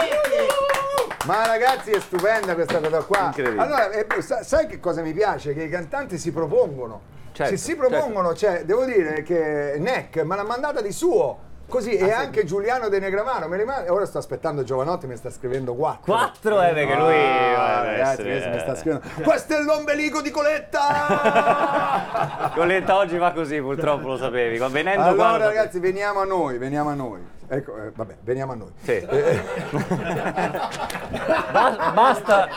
Ma 1.25 1.45
ragazzi 1.45 1.91
è 1.91 1.99
stupenda 1.99 2.55
questa 2.55 2.79
cosa 2.79 3.03
qua. 3.03 3.25
Incredibile. 3.25 3.61
Allora, 3.61 3.91
eh, 3.91 4.07
sa- 4.21 4.43
sai 4.43 4.65
che 4.65 4.79
cosa 4.79 5.01
mi 5.01 5.13
piace? 5.13 5.53
Che 5.53 5.63
i 5.63 5.69
cantanti 5.69 6.17
si 6.17 6.31
propongono. 6.31 7.01
Certo, 7.33 7.55
Se 7.55 7.61
si 7.61 7.75
propongono, 7.75 8.33
cioè, 8.33 8.63
devo 8.63 8.85
dire 8.85 9.21
che 9.21 9.75
Neck 9.77 10.23
me 10.23 10.35
l'ha 10.35 10.43
mandata 10.43 10.81
di 10.81 10.91
suo. 10.91 11.45
Così, 11.69 11.97
e 11.97 12.13
anche 12.13 12.45
Giuliano 12.45 12.87
De 12.87 12.97
Negramano, 12.97 13.49
me 13.49 13.57
rimane. 13.57 13.89
Ora 13.89 14.05
sto 14.05 14.19
aspettando 14.19 14.63
Giovanotti, 14.63 15.05
mi 15.05 15.17
sta 15.17 15.29
scrivendo 15.29 15.75
quattro. 15.75 16.13
Quattro 16.13 16.61
è 16.61 16.73
perché 16.73 16.95
lui... 16.95 17.13
Ah, 17.13 17.83
ragazzi, 17.83 18.21
essere- 18.29 18.49
mi 18.51 18.59
sta 18.59 18.73
scrivendo. 18.75 19.05
Questo 19.21 19.57
è 19.57 19.61
l'ombelico 19.61 20.21
di 20.21 20.31
Coletta! 20.31 22.51
Coletta 22.55 22.95
oggi 22.95 23.17
va 23.17 23.33
così, 23.33 23.59
purtroppo 23.59 24.07
lo 24.07 24.15
sapevi. 24.17 24.57
Ma 24.57 24.69
venendo 24.69 25.03
allora, 25.03 25.31
lo 25.31 25.37
sapevi. 25.39 25.55
ragazzi, 25.57 25.79
veniamo 25.79 26.21
a 26.21 26.25
noi, 26.25 26.57
veniamo 26.57 26.89
a 26.89 26.93
noi. 26.93 27.35
Ecco, 27.49 27.77
eh, 27.77 27.91
vabbè, 27.95 28.15
veniamo 28.23 28.51
a 28.51 28.55
noi. 28.55 28.71
Sì. 28.81 28.99
Ba- 31.51 31.91
basta. 31.93 32.47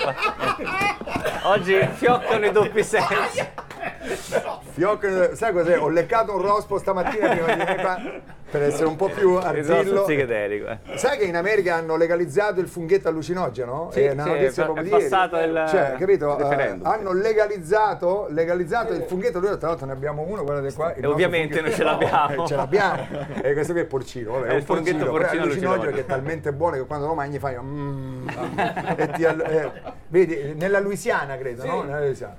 Oggi 1.44 1.78
fioccano 1.94 2.46
i 2.46 2.50
doppi 2.52 2.82
sensi. 2.82 3.48
Fiocco, 4.72 5.34
sai 5.34 5.52
cos'è? 5.52 5.78
Ho 5.78 5.88
leccato 5.88 6.34
un 6.34 6.42
rospo 6.42 6.78
stamattina 6.78 7.28
prima 7.28 7.46
di 7.52 7.58
venire 7.58 7.74
qua 7.76 7.98
per 8.50 8.62
essere 8.62 8.86
un 8.86 8.96
po' 8.96 9.08
più 9.08 9.34
arzillo. 9.36 10.02
psichedelico. 10.02 10.68
eh. 10.68 10.78
Sai 10.96 11.18
che 11.18 11.24
in 11.24 11.36
America 11.36 11.74
hanno 11.76 11.96
legalizzato 11.96 12.58
il 12.60 12.66
funghetto 12.68 13.08
allucinogeno? 13.08 13.90
Sì, 13.92 14.00
è 14.00 14.10
una 14.12 14.24
sì, 14.24 14.28
notizia 14.30 14.62
è 14.62 14.64
proprio 14.66 14.84
di 14.84 14.90
ieri. 14.90 15.04
il 15.04 15.66
Cioè, 15.68 15.94
capito? 15.98 16.36
Eh, 16.38 16.42
referendum. 16.42 16.86
hanno 16.86 17.12
legalizzato, 17.12 18.26
legalizzato 18.30 18.92
il 18.92 19.02
funghetto, 19.04 19.38
noi 19.40 19.56
tra 19.58 19.68
l'altro 19.68 19.86
ne 19.86 19.92
abbiamo 19.92 20.22
uno, 20.22 20.42
guardate 20.44 20.74
qua. 20.74 20.94
E 20.94 21.06
ovviamente 21.06 21.60
noi 21.60 21.72
ce 21.72 21.84
l'abbiamo. 21.84 22.42
Eh, 22.44 22.46
ce 22.46 22.56
l'abbiamo. 22.56 23.06
E 23.42 23.52
questo 23.52 23.72
qui 23.72 23.82
è 23.82 23.84
porcino, 23.86 24.32
vabbè, 24.32 24.48
È 24.48 24.54
un 24.54 24.64
funghetto 24.84 25.10
porcino, 25.10 25.42
allucinogeno 25.42 25.92
che 25.92 26.00
è 26.00 26.06
talmente 26.06 26.52
buono 26.52 26.76
che 26.76 26.86
quando 26.86 27.06
lo 27.06 27.14
mangi 27.14 27.38
fai 27.38 27.56
mm, 27.60 28.28
e 28.96 29.10
ti 29.12 29.24
all- 29.24 29.40
eh, 29.40 29.72
vedi, 30.08 30.54
nella 30.56 30.80
Louisiana 30.80 31.36
credo, 31.36 31.64
no? 31.64 31.82
Nella 31.82 32.00
Louisiana. 32.00 32.34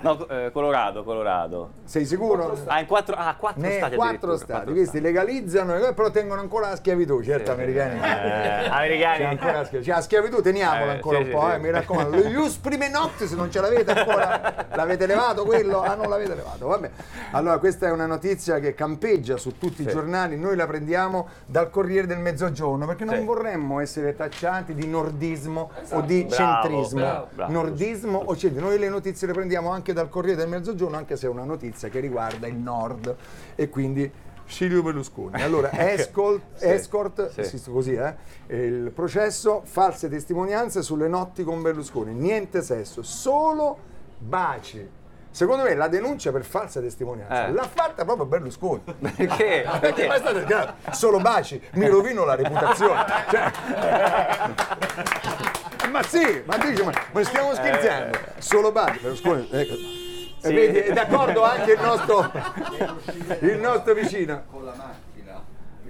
No, 0.00 0.26
eh, 0.28 0.50
Colorado, 0.52 1.02
Colorado. 1.04 1.70
Sei 1.84 2.04
sicuro? 2.04 2.56
Ah, 2.66 2.80
in 2.80 2.86
quattro, 2.86 3.16
ah, 3.16 3.34
quattro 3.38 3.60
Ne 3.60 3.76
stati 3.76 3.96
quattro 3.96 4.36
stati, 4.36 4.52
quattro 4.52 4.72
questi 4.72 5.00
legalizzano, 5.00 5.74
eh, 5.76 5.92
però 5.94 6.10
tengono 6.10 6.40
ancora 6.40 6.68
la 6.70 6.76
schiavitù, 6.76 7.22
certo, 7.22 7.52
americani. 7.52 7.98
Eh, 8.00 8.68
americani. 8.68 9.18
C'è 9.18 9.24
ancora 9.24 9.52
la 9.52 9.64
schiavitù, 9.64 9.84
cioè, 9.84 9.94
la 9.96 10.02
schiavitù 10.02 10.42
teniamola 10.42 10.92
Eh, 10.92 10.94
ancora 10.94 11.16
sì, 11.16 11.22
un 11.22 11.28
sì, 11.28 11.34
po', 11.34 11.46
sì. 11.48 11.52
eh, 11.54 11.58
mi 11.58 11.70
raccomando. 11.70 12.16
Lo 12.16 12.28
Ius 12.28 12.56
prime 12.56 12.88
notte, 12.88 13.26
se 13.26 13.34
non 13.34 13.50
ce 13.50 13.60
l'avete 13.60 13.90
ancora, 13.92 14.66
l'avete 14.74 15.06
levato 15.06 15.44
quello? 15.44 15.82
Ah, 15.82 15.94
non 15.94 16.08
l'avete 16.08 16.34
levato, 16.34 16.66
vabbè. 16.68 16.90
Allora, 17.32 17.58
questa 17.58 17.86
è 17.88 17.90
una 17.90 18.06
notizia 18.06 18.58
che 18.60 18.74
campeggia 18.74 19.36
su 19.36 19.58
tutti 19.58 19.82
i 19.82 19.84
Sì. 19.86 19.90
giornali, 19.90 20.36
noi 20.38 20.56
la 20.56 20.66
prendiamo 20.66 21.28
dal 21.46 21.70
Corriere 21.70 21.85
del 22.06 22.18
Mezzogiorno, 22.18 22.86
perché 22.86 23.04
non 23.04 23.16
Sì. 23.18 23.24
vorremmo 23.24 23.80
essere 23.80 24.14
tacciati 24.14 24.74
di 24.74 24.86
nordismo 24.86 25.70
o 25.90 26.00
di 26.00 26.24
Bravo, 26.24 26.34
centrismo. 26.68 26.98
bravo, 27.00 27.28
bravo. 27.34 27.52
Nordismo 27.52 28.18
o 28.18 28.36
centrismo. 28.36 28.68
Noi 28.68 28.78
le 28.78 28.88
notizie 28.88 29.26
le 29.26 29.32
prendiamo 29.32 29.70
anche 29.70 29.92
dal 29.92 30.08
Corriere 30.08 30.36
del 30.38 30.48
Mezzogiorno, 30.48 30.96
anche 30.96 31.16
se 31.16 31.26
è 31.26 31.30
una 31.30 31.44
notizia 31.44 31.88
che 31.88 32.00
riguarda 32.00 32.46
il 32.46 32.56
nord 32.56 33.14
e 33.54 33.68
quindi 33.68 34.10
Silvio 34.48 34.82
Berlusconi. 34.82 35.42
Allora, 35.42 35.70
escort, 35.92 36.40
Sì, 36.54 36.68
escort 36.68 37.40
sì. 37.40 37.62
così, 37.70 37.94
eh? 37.94 38.14
Il 38.48 38.92
processo, 38.94 39.62
false 39.64 40.08
testimonianze 40.08 40.82
sulle 40.82 41.08
notti 41.08 41.42
con 41.42 41.62
Berlusconi, 41.62 42.12
niente 42.12 42.62
sesso, 42.62 43.02
solo 43.02 43.76
baci. 44.18 44.88
Secondo 45.36 45.64
me 45.64 45.74
la 45.74 45.86
denuncia 45.88 46.32
per 46.32 46.44
falsa 46.46 46.80
testimonianza 46.80 47.48
Eh. 47.48 47.52
l'ha 47.52 47.68
fatta 47.70 48.06
proprio 48.06 48.24
Berlusconi. 48.24 48.82
Perché? 49.14 49.68
Perché 49.80 50.06
è 50.08 50.16
stato 50.18 50.42
chiaro, 50.44 50.72
solo 50.92 51.18
baci, 51.18 51.60
mi 51.72 51.86
rovino 51.88 52.24
la 52.24 52.36
reputazione. 52.36 53.04
Cioè- 53.28 53.52
ma 55.90 56.02
sì, 56.04 56.42
ma 56.46 56.56
dici, 56.56 56.82
ma, 56.82 56.90
ma 57.12 57.22
stiamo 57.22 57.54
scherzando? 57.54 58.18
Solo 58.38 58.72
baci, 58.72 58.98
Berlusconi, 59.00 59.46
ecco. 59.52 59.74
E 60.40 60.52
vedi, 60.54 60.78
è 60.78 60.92
d'accordo 60.94 61.42
anche 61.42 61.72
il 61.72 61.80
nostro, 61.82 62.30
il 63.40 63.58
nostro 63.58 63.92
vicino. 63.92 64.42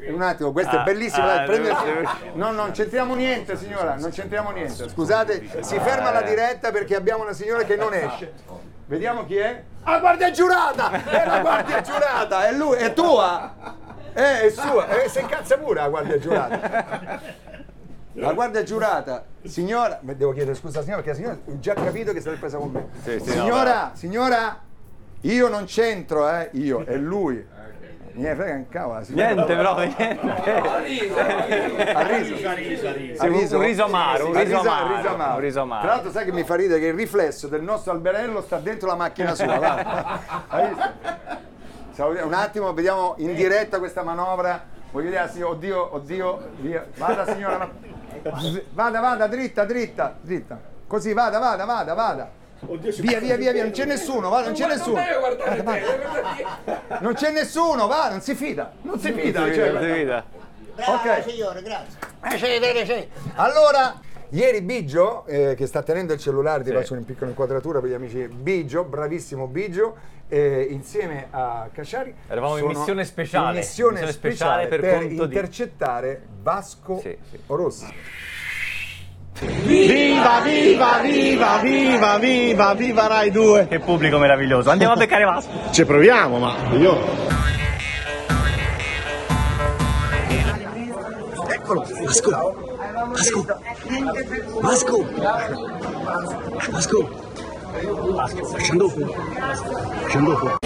Un 0.08 0.22
attimo, 0.22 0.50
questo 0.50 0.74
è 0.74 0.78
Ah, 0.80 0.82
bellissimo. 0.82 1.24
ah, 1.24 1.34
dai, 1.36 1.46
prende- 1.46 1.68
devo- 1.84 2.10
No, 2.34 2.50
non 2.50 2.72
c'entriamo 2.72 3.14
niente, 3.14 3.56
signora, 3.56 3.94
non 3.94 4.10
c'entriamo 4.10 4.50
niente. 4.50 4.88
Scusate, 4.88 5.62
si 5.62 5.78
ferma 5.78 6.10
la 6.10 6.22
diretta 6.22 6.72
perché 6.72 6.96
abbiamo 6.96 7.22
una 7.22 7.32
signora 7.32 7.62
che 7.62 7.76
non 7.76 7.94
esce. 7.94 8.32
Vediamo 8.86 9.24
chi 9.26 9.36
è. 9.36 9.62
La 9.84 9.98
guardia 9.98 10.30
giurata! 10.30 10.90
È 10.92 11.26
la 11.26 11.40
guardia 11.40 11.80
giurata! 11.80 12.46
È 12.46 12.52
lui, 12.52 12.76
è 12.76 12.92
tua! 12.92 13.54
Eh, 14.14 14.42
è 14.42 14.50
sua, 14.50 14.88
eh, 14.88 15.08
si 15.08 15.20
incazza 15.20 15.58
pure 15.58 15.80
la 15.80 15.88
guardia 15.88 16.18
giurata. 16.18 17.20
La 18.12 18.32
guardia 18.32 18.62
giurata, 18.62 19.26
signora, 19.42 19.98
devo 20.00 20.32
chiedere 20.32 20.56
scusa 20.56 20.80
signora 20.80 21.02
perché 21.02 21.10
la 21.10 21.16
signora 21.16 21.34
ha 21.34 21.58
già 21.58 21.74
capito 21.74 22.12
che 22.12 22.20
se 22.22 22.30
l'è 22.30 22.36
presa 22.36 22.56
con 22.56 22.70
me. 22.70 22.88
Sì, 23.02 23.20
sì, 23.20 23.26
no, 23.26 23.42
signora, 23.42 23.90
signora, 23.92 24.60
io 25.20 25.48
non 25.48 25.64
c'entro, 25.64 26.26
eh, 26.30 26.48
io, 26.52 26.84
è 26.84 26.96
lui. 26.96 27.46
Mi 28.16 28.34
frega 28.34 28.54
un 28.54 28.68
cavolo. 28.68 29.00
Niente, 29.08 29.44
però, 29.56 29.76
niente. 29.78 30.18
Ha 31.94 32.06
riso. 32.06 32.36
Sì, 32.36 33.26
un- 33.26 33.48
un 33.56 33.62
riso 33.62 33.84
amaro, 33.84 34.28
un 34.28 34.36
Ha 34.36 34.40
riso 34.40 34.56
riso- 34.56 34.68
amaro, 34.70 34.96
riso 34.96 35.08
amaro. 35.08 35.34
un 35.34 35.40
riso 35.40 35.60
amaro. 35.60 35.82
Tra 35.82 35.90
l'altro 35.92 36.10
sai 36.10 36.24
che 36.24 36.32
mi 36.32 36.42
fa 36.44 36.54
ridere 36.54 36.80
che 36.80 36.86
il 36.86 36.94
riflesso 36.94 37.46
del 37.48 37.62
nostro 37.62 37.92
alberello 37.92 38.40
sta 38.42 38.58
dentro 38.58 38.88
la 38.88 38.94
macchina 38.96 39.34
sua. 39.34 40.20
Hai 40.48 40.68
visto? 40.68 42.08
Vedendo- 42.08 42.26
Un 42.26 42.32
attimo, 42.34 42.72
vediamo 42.72 43.14
in 43.18 43.34
diretta 43.34 43.78
questa 43.78 44.02
manovra. 44.02 44.64
Voglio 44.90 45.06
vedere 45.10 45.24
la 45.26 45.30
signora, 45.30 45.50
oddio, 45.52 45.94
oddio, 45.94 46.48
via. 46.58 46.86
Vada 46.96 47.26
signora, 47.26 47.68
vada, 48.72 49.00
vada, 49.00 49.26
dritta, 49.26 49.64
dritta, 49.64 50.16
dritta. 50.20 50.58
Così, 50.86 51.12
vada, 51.12 51.38
vada, 51.38 51.64
vada, 51.64 51.94
vada. 51.94 52.30
Via, 52.60 53.20
via, 53.20 53.36
via, 53.36 53.52
via, 53.52 53.62
non 53.64 53.70
c'è 53.72 53.84
nessuno, 53.84 54.28
va, 54.30 54.42
non 54.42 54.52
c'è 54.54 54.66
nessuno. 54.66 54.94
Vada, 54.94 55.62
vada. 55.62 56.98
Non 57.00 57.12
c'è 57.14 57.30
nessuno, 57.30 57.86
va, 57.86 58.08
non 58.10 58.20
si 58.22 58.34
fida, 58.34 58.72
non 58.82 58.98
si 58.98 59.12
fida. 59.12 59.40
Non 59.40 59.48
si 59.50 59.54
cioè- 59.54 59.72
vede, 59.72 59.72
non 59.72 59.82
si 59.82 59.88
vede. 59.88 60.24
Bravo, 60.74 60.92
Ok. 60.94 61.30
signore, 61.30 61.62
grazie. 61.62 61.98
Eh, 62.24 62.38
sì, 62.38 62.58
vedi, 62.58 62.86
sì. 62.86 63.08
Allora, 63.34 64.00
ieri 64.30 64.62
Biggio, 64.62 65.26
eh, 65.26 65.54
che 65.54 65.66
sta 65.66 65.82
tenendo 65.82 66.14
il 66.14 66.18
cellulare, 66.18 66.62
ti 66.62 66.70
Sì. 66.70 66.74
faccio 66.74 66.94
una 66.94 67.02
piccola 67.04 67.28
inquadratura 67.30 67.80
per 67.80 67.90
gli 67.90 67.94
amici. 67.94 68.26
Biggio, 68.26 68.84
bravissimo 68.84 69.46
Biggio, 69.46 69.96
eh, 70.28 70.66
insieme 70.70 71.28
a 71.30 71.68
Casciari. 71.72 72.14
Eravamo 72.26 72.56
in 72.56 72.66
missione 72.66 73.04
speciale. 73.04 73.50
in 73.50 73.56
missione, 73.58 74.00
Missione 74.00 74.12
speciale, 74.12 74.64
speciale 74.64 74.68
per 74.68 74.80
per, 74.80 74.92
conto 74.98 75.08
di- 75.26 75.34
intercettare 75.34 76.22
Vasco 76.42 77.00
Sì, 77.00 77.16
sì. 77.30 77.38
Rossi. 77.46 77.94
Viva, 79.38 80.40
viva, 80.40 81.00
viva, 81.02 81.58
viva, 81.60 82.18
viva, 82.18 82.74
viva 82.74 83.06
Rai 83.06 83.30
2! 83.30 83.68
Che 83.68 83.80
pubblico 83.80 84.16
meraviglioso. 84.16 84.70
Andiamo 84.70 84.94
a 84.94 84.96
beccare 84.96 85.24
Vasco. 85.24 85.50
Ci 85.72 85.84
proviamo, 85.84 86.38
ma 86.38 86.54
io. 86.72 86.98
Eccolo, 91.48 91.86
Vasco. 92.02 92.30
Vasco. 93.12 93.46
Vasco. 94.60 95.06
Vasco. 96.70 97.24
Vasco. 98.14 98.58
Scendo 98.58 98.86
dopo. 98.86 99.14
Scendo 100.06 100.30
dopo. 100.32 100.58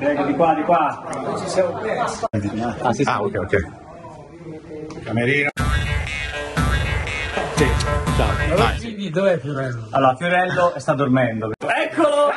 Prego, 0.00 0.24
di 0.24 0.34
qua, 0.34 0.54
di 0.54 0.62
qua. 0.62 1.02
Ah, 2.80 2.92
sì, 2.92 3.02
sì. 3.04 3.08
Ah, 3.10 3.22
ok, 3.22 3.34
ok. 3.36 3.66
Camerino. 5.04 5.50
Sì, 7.56 7.66
ciao. 8.16 8.56
Vai. 8.56 8.78
Quindi 8.78 9.10
dov'è 9.10 9.38
Fiorello? 9.38 9.86
Allora, 9.90 10.14
Fiorello 10.16 10.72
sta 10.78 10.94
dormendo. 10.94 11.50
Eccolo! 11.58 12.32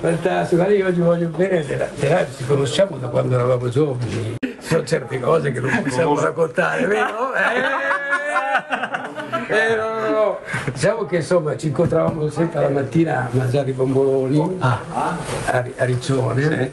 Fantastico, 0.00 0.56
guarda, 0.62 0.74
io 0.74 0.86
oggi 0.86 1.00
voglio 1.00 1.28
bene 1.28 1.64
della, 1.64 1.88
della- 1.94 2.26
ci 2.30 2.44
conosciamo 2.44 2.96
da 2.98 3.08
quando 3.08 3.34
eravamo 3.34 3.68
giovani. 3.68 4.34
Ci 4.40 4.56
sono 4.60 4.84
certe 4.84 5.18
cose 5.20 5.52
che 5.52 5.60
non 5.60 5.82
possiamo 5.82 6.20
raccontare, 6.20 6.86
vero? 6.86 7.32
Eh, 7.34 7.60
eh, 9.48 9.76
no, 9.76 10.00
no, 10.00 10.10
no. 10.10 10.38
Diciamo 10.72 11.04
che 11.06 11.16
insomma 11.16 11.56
ci 11.56 11.68
incontravamo 11.68 12.28
sempre 12.30 12.60
la 12.60 12.68
mattina 12.68 13.18
a 13.20 13.28
mangiare 13.30 13.70
i 13.70 13.72
bomboloni 13.72 14.56
a, 14.58 14.80
a 15.76 15.84
Riccione 15.84 16.70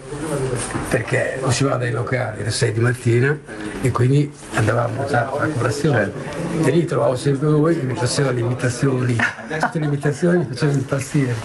perché 0.90 1.40
uscivamo 1.44 1.78
dai 1.78 1.92
locali 1.92 2.42
alle 2.42 2.52
6 2.52 2.72
di 2.74 2.80
mattina 2.80 3.38
e 3.82 3.92
quindi 3.92 4.32
andavamo 4.56 5.06
a 5.06 5.48
colazione 5.56 6.12
e 6.64 6.72
lì 6.72 6.86
trovavo 6.86 7.16
sempre 7.16 7.48
voi 7.50 7.78
che 7.80 7.86
mi 7.86 7.96
facevano 7.96 8.36
le 8.36 8.42
imitazioni 8.42 9.16
tutte 9.16 9.80
le 9.80 9.86
imitazioni 9.86 10.38
mi 10.40 10.46
facevano 10.46 10.78
impazzire 10.78 11.36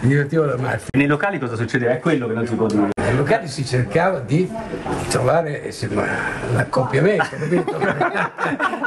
mi 0.00 0.08
divertivo 0.08 0.44
da 0.44 0.56
matti 0.56 0.84
Nei 0.96 1.06
locali 1.06 1.38
cosa 1.38 1.56
succedeva? 1.56 1.92
È 1.92 2.00
quello 2.00 2.26
che 2.26 2.34
non 2.34 2.46
si 2.46 2.54
può 2.54 2.66
dire. 2.66 2.90
nei 2.96 3.16
locali 3.16 3.48
si 3.48 3.64
cercava 3.64 4.20
di 4.20 4.50
trovare 5.08 5.62
insomma, 5.66 6.04
l'accoppiamento, 6.52 7.36
capito? 7.38 7.76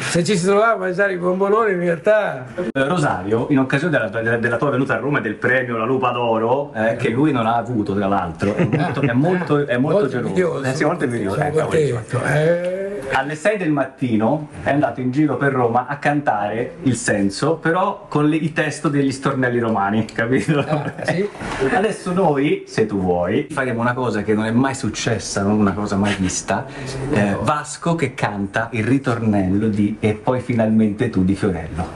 Se 0.00 0.24
ci 0.24 0.36
si 0.36 0.44
trovava 0.46 0.72
a 0.72 0.76
mangiare 0.76 1.12
i 1.12 1.16
bomboloni 1.16 1.72
in 1.72 1.80
realtà 1.80 2.44
Eh, 2.54 2.84
Rosario, 2.84 3.46
in 3.50 3.58
occasione 3.58 3.92
della, 3.96 4.08
della- 4.08 4.36
della 4.38 4.56
tua 4.56 4.70
venuta 4.70 4.94
a 4.94 4.98
Roma 4.98 5.18
e 5.18 5.20
del 5.22 5.34
premio 5.34 5.76
La 5.76 5.84
Lupa 5.84 6.10
d'Oro, 6.10 6.72
eh, 6.74 6.96
che 6.96 7.10
lui 7.10 7.32
non 7.32 7.46
ha 7.46 7.56
avuto 7.56 7.94
tra 7.94 8.06
l'altro, 8.06 8.54
è 8.54 8.64
molto, 8.66 9.00
è 9.02 9.12
molto, 9.12 9.66
è 9.66 9.76
molto 9.76 10.08
geloso. 10.08 10.18
invidioso. 10.18 10.64
Eh, 10.64 10.74
sì, 10.74 10.84
molto 10.84 11.04
invidioso. 11.04 11.40
Ecco. 11.40 11.70
Eh, 11.72 12.81
Alle 13.14 13.34
6 13.34 13.58
del 13.58 13.70
mattino 13.70 14.48
è 14.62 14.70
andato 14.70 15.00
in 15.00 15.10
giro 15.10 15.36
per 15.36 15.52
Roma 15.52 15.86
a 15.86 15.96
cantare 15.98 16.76
il 16.84 16.96
senso, 16.96 17.56
però 17.56 18.06
con 18.08 18.26
le- 18.26 18.36
il 18.36 18.52
testo 18.54 18.88
degli 18.88 19.12
stornelli 19.12 19.58
romani, 19.58 20.06
capito? 20.12 20.58
Ah, 20.60 20.92
sì. 21.02 21.28
Adesso 21.72 22.12
noi, 22.14 22.64
se 22.66 22.86
tu 22.86 22.98
vuoi, 23.00 23.48
faremo 23.50 23.80
una 23.82 23.92
cosa 23.92 24.22
che 24.22 24.32
non 24.34 24.46
è 24.46 24.50
mai 24.50 24.74
successa, 24.74 25.42
non 25.42 25.58
una 25.58 25.72
cosa 25.72 25.96
mai 25.96 26.14
vista. 26.18 26.64
eh, 27.10 27.36
Vasco 27.40 27.94
che 27.94 28.14
canta 28.14 28.68
il 28.72 28.84
ritornello 28.84 29.68
di 29.68 29.96
E 30.00 30.14
poi 30.14 30.40
finalmente 30.40 31.10
tu 31.10 31.22
di 31.22 31.34
Fiorello. 31.34 31.86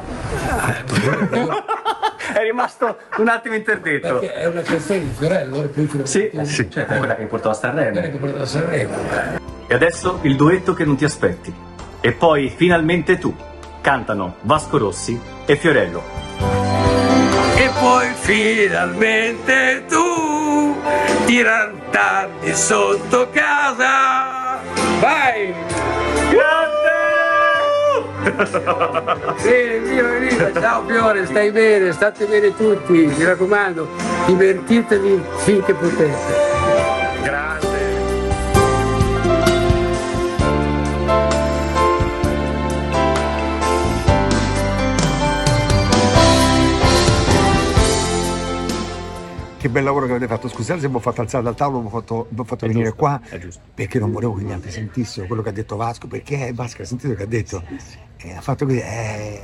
è 2.34 2.42
rimasto 2.42 2.98
un 3.18 3.28
attimo 3.28 3.54
interdetto. 3.54 4.18
perché 4.18 4.34
è 4.34 4.46
una 4.46 4.60
canzone 4.60 4.98
di 5.00 5.10
Fiorello 5.16 5.62
e 5.62 5.66
poi 5.68 5.84
Fiorello 5.86 6.06
Sì, 6.06 6.28
eh 6.28 6.44
sì, 6.44 6.70
certo, 6.70 6.92
è 6.92 6.98
quella 6.98 7.14
che 7.16 7.24
portò 7.24 7.50
a 7.50 7.54
Sanremo. 7.54 7.92
quella 7.92 8.08
che 8.10 8.16
porta 8.18 8.42
a 8.42 8.46
Sanremo. 8.46 9.55
E 9.68 9.74
adesso 9.74 10.20
il 10.22 10.36
duetto 10.36 10.74
che 10.74 10.84
non 10.84 10.96
ti 10.96 11.04
aspetti. 11.04 11.52
E 12.00 12.12
poi 12.12 12.52
finalmente 12.54 13.18
tu. 13.18 13.34
Cantano 13.80 14.36
Vasco 14.42 14.78
Rossi 14.78 15.18
e 15.44 15.56
Fiorello. 15.56 16.02
E 17.56 17.70
poi 17.80 18.08
finalmente 18.14 19.84
tu 19.88 20.76
ti 21.24 21.42
rantardi 21.42 22.54
sotto 22.54 23.28
casa. 23.32 24.60
Vai! 25.00 25.54
Bene, 29.42 29.78
viva, 29.78 30.08
viva, 30.18 30.60
ciao 30.60 30.84
Fiore, 30.84 31.26
stai 31.26 31.50
bene, 31.52 31.92
state 31.92 32.26
bene 32.26 32.54
tutti, 32.56 32.92
mi 32.92 33.24
raccomando, 33.24 33.88
divertitevi 34.26 35.22
finché 35.36 35.74
potete. 35.74 36.14
Grande. 37.22 37.65
Che 49.58 49.68
bel 49.70 49.84
lavoro 49.84 50.04
che 50.06 50.12
avete 50.12 50.26
fatto. 50.26 50.48
Scusate 50.48 50.80
se 50.80 50.88
vi 50.88 50.94
ho 50.94 50.98
fatto 51.00 51.22
alzare 51.22 51.42
dal 51.42 51.54
tavolo, 51.54 51.80
vi 51.80 51.86
ho 51.86 51.90
fatto, 51.90 52.26
vi 52.28 52.40
ho 52.40 52.44
fatto 52.44 52.66
venire 52.66 52.88
giusto, 52.90 52.98
qua 53.02 53.20
è 53.28 53.38
giusto. 53.38 53.60
perché 53.74 53.98
non 53.98 54.12
volevo 54.12 54.34
che 54.34 54.44
gli 54.44 54.52
altri 54.52 54.70
sentissero 54.70 55.26
quello 55.26 55.42
che 55.42 55.48
ha 55.48 55.52
detto 55.52 55.76
Vasco. 55.76 56.06
Perché 56.06 56.52
Vasco 56.52 56.82
ha 56.82 56.84
sentito 56.84 57.14
che 57.14 57.22
ha 57.22 57.26
detto? 57.26 57.62
E 58.18 58.32
ha 58.34 58.40
fatto 58.40 58.66
così. 58.66 58.78
Eh, 58.78 59.40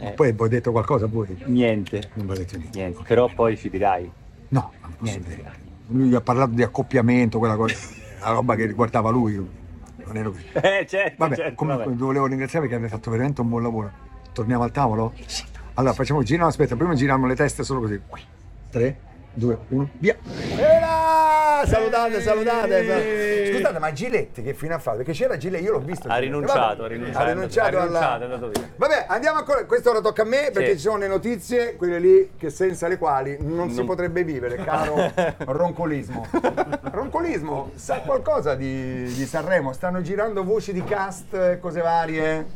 eh. 0.00 0.10
Poi 0.14 0.32
voi 0.32 0.48
detto 0.48 0.70
qualcosa 0.70 1.06
voi? 1.06 1.36
Niente, 1.46 2.10
Non 2.14 2.26
detto 2.26 2.56
niente. 2.56 2.78
niente. 2.78 3.02
Però 3.06 3.28
poi 3.34 3.56
ci 3.56 3.68
dirai. 3.70 4.10
No, 4.48 4.72
non 4.80 4.94
posso 4.98 5.12
Niente. 5.18 5.34
dire. 5.34 5.52
Lui 5.88 6.14
ha 6.14 6.20
parlato 6.20 6.52
di 6.52 6.62
accoppiamento, 6.62 7.38
quella 7.38 7.56
cosa, 7.56 7.74
la 8.20 8.30
roba 8.30 8.54
che 8.54 8.66
riguardava 8.66 9.10
lui. 9.10 9.34
Non 9.34 10.16
ero 10.16 10.30
qui. 10.30 10.42
Eh, 10.52 10.86
certo, 10.86 11.14
Vabbè, 11.18 11.34
certo, 11.36 11.54
comunque 11.56 11.84
vabbè. 11.84 11.96
vi 11.96 12.02
volevo 12.02 12.26
ringraziare 12.26 12.66
perché 12.66 12.80
avete 12.80 12.94
fatto 12.96 13.10
veramente 13.10 13.40
un 13.40 13.48
buon 13.48 13.62
lavoro. 13.62 13.90
Torniamo 14.32 14.62
al 14.62 14.70
tavolo? 14.70 15.12
Allora 15.78 15.92
facciamo 15.92 16.24
giro, 16.24 16.42
no, 16.42 16.48
aspetta, 16.48 16.74
prima 16.74 16.92
giriamo 16.94 17.24
le 17.28 17.36
teste 17.36 17.62
solo 17.62 17.78
così. 17.78 18.00
3, 18.70 18.96
2, 19.34 19.58
1, 19.68 19.88
via. 19.98 20.16
Era! 20.56 21.64
Salutate, 21.66 22.20
salutate. 22.20 23.52
Scusate, 23.54 23.78
ma 23.78 23.92
Giletti 23.92 24.42
che 24.42 24.54
fine 24.54 24.74
ha 24.74 24.80
fatto? 24.80 24.96
Perché 24.98 25.12
c'era 25.12 25.36
Giletti, 25.36 25.62
io 25.62 25.72
l'ho 25.72 25.78
visto. 25.78 26.08
Ha 26.08 26.16
rinunciato, 26.16 26.82
Vabbè. 26.82 26.82
ha 26.82 26.86
rinunciato, 26.88 27.18
Ha 27.24 27.32
rinunciato, 27.32 27.76
ha 27.76 27.80
rinunciato, 27.82 28.04
alla... 28.14 28.18
è 28.20 28.24
andato 28.24 28.48
via. 28.48 28.68
Vabbè, 28.74 29.04
andiamo 29.08 29.38
ancora. 29.38 29.64
Questo 29.66 29.90
ora 29.90 30.00
tocca 30.00 30.22
a 30.22 30.24
me 30.24 30.50
perché 30.52 30.70
Sì. 30.70 30.76
ci 30.78 30.82
sono 30.82 30.96
le 30.98 31.06
notizie, 31.06 31.76
quelle 31.76 32.00
lì 32.00 32.30
che 32.36 32.50
senza 32.50 32.88
le 32.88 32.98
quali 32.98 33.36
non, 33.40 33.70
si 33.70 33.76
Non- 33.76 33.86
potrebbe 33.86 34.24
vivere, 34.24 34.56
caro 34.56 35.12
roncolismo. 35.46 36.26
Roncolismo, 36.90 37.70
sa 37.76 38.00
qualcosa 38.00 38.56
di, 38.56 39.04
di 39.04 39.24
Sanremo? 39.26 39.72
Stanno 39.72 40.02
girando 40.02 40.42
voci 40.42 40.72
di 40.72 40.82
cast, 40.82 41.34
e 41.34 41.58
cose 41.60 41.80
varie? 41.82 42.46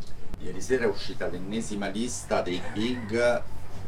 Ieri 0.45 0.61
sera 0.61 0.85
è 0.85 0.89
uscita 0.89 1.29
l'ennesima 1.29 1.87
lista 1.87 2.43
dei 2.43 2.61
big 2.73 3.43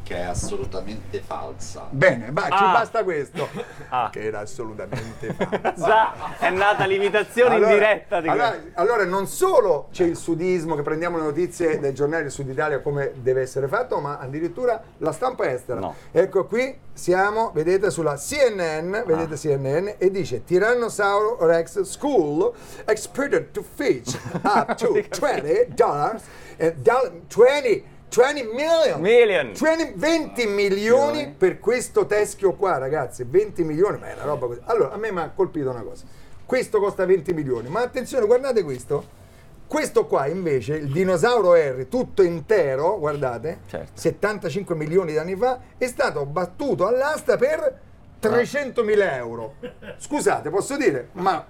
che 0.04 0.16
è 0.16 0.20
assolutamente 0.22 1.20
falsa. 1.20 1.86
Bene, 1.90 2.26
ci 2.26 2.32
Ah. 2.50 2.72
basta 2.72 3.02
questo. 3.02 3.48
Ah. 3.88 4.08
Che 4.10 4.22
era 4.24 4.40
assolutamente 4.40 5.32
falso. 5.34 5.84
Già, 5.84 6.12
è 6.38 6.50
nata 6.50 6.84
l'imitazione 6.84 7.56
in 7.56 7.66
diretta 7.66 8.20
di 8.20 8.28
allora, 8.28 8.56
allora, 8.74 9.04
non 9.04 9.26
solo 9.26 9.88
c'è 9.92 10.04
il 10.04 10.16
sudismo 10.16 10.74
che 10.74 10.82
prendiamo 10.82 11.16
le 11.18 11.24
notizie 11.24 11.78
dai 11.78 11.94
giornali 11.94 12.22
del 12.22 12.30
Sud 12.32 12.48
Italia 12.48 12.80
come 12.80 13.12
deve 13.16 13.42
essere 13.42 13.66
fatto, 13.68 13.98
ma 14.00 14.18
addirittura 14.18 14.80
la 14.98 15.12
stampa 15.12 15.50
estera. 15.50 15.80
No. 15.80 15.94
Ecco 16.12 16.44
qui 16.46 16.76
siamo, 16.92 17.50
vedete 17.54 17.90
sulla 17.90 18.16
CNN, 18.16 18.90
vedete 19.06 19.36
CNN 19.36 19.88
e 19.98 20.10
dice 20.10 20.44
Tyrannosaurus 20.44 21.40
Rex 21.40 21.80
School 21.82 22.52
expected 22.86 23.50
to 23.52 23.62
fetch 23.62 24.16
up 24.42 24.74
to 24.74 24.92
20 25.08 25.74
dollars 25.74 26.22
and 26.58 26.74
doll- 26.82 27.10
20 27.28 27.84
20 28.16 28.42
million 28.52 29.00
Million. 29.00 29.52
20, 29.52 29.92
20 29.96 30.46
milioni 30.46 31.34
per 31.36 31.58
questo 31.60 32.06
teschio 32.06 32.52
qua, 32.52 32.78
ragazzi. 32.78 33.24
20 33.26 33.64
milioni, 33.64 33.98
ma 33.98 34.10
è 34.10 34.14
una 34.14 34.24
roba 34.24 34.46
così. 34.46 34.60
Allora, 34.64 34.92
a 34.92 34.96
me 34.96 35.10
mi 35.12 35.20
ha 35.20 35.30
colpito 35.34 35.70
una 35.70 35.82
cosa. 35.82 36.04
Questo 36.46 36.78
costa 36.78 37.04
20 37.06 37.32
milioni, 37.32 37.68
ma 37.68 37.80
attenzione, 37.80 38.26
guardate 38.26 38.62
questo. 38.62 39.22
Questo 39.66 40.06
qua 40.06 40.26
invece, 40.26 40.74
il 40.76 40.90
dinosauro 40.92 41.52
Harry, 41.52 41.88
tutto 41.88 42.22
intero, 42.22 42.98
guardate, 42.98 43.60
Certo. 43.66 43.92
75 43.94 44.74
milioni 44.74 45.12
di 45.12 45.18
anni 45.18 45.34
fa, 45.36 45.58
è 45.78 45.86
stato 45.86 46.24
battuto 46.26 46.86
all'asta 46.86 47.36
per 47.36 47.80
300.000 48.22 49.14
euro. 49.14 49.54
Scusate, 49.96 50.50
posso 50.50 50.76
dire, 50.76 51.08
ma 51.12 51.44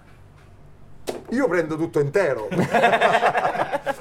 io 1.30 1.48
prendo 1.48 1.76
tutto 1.76 2.00
intero. 2.00 2.48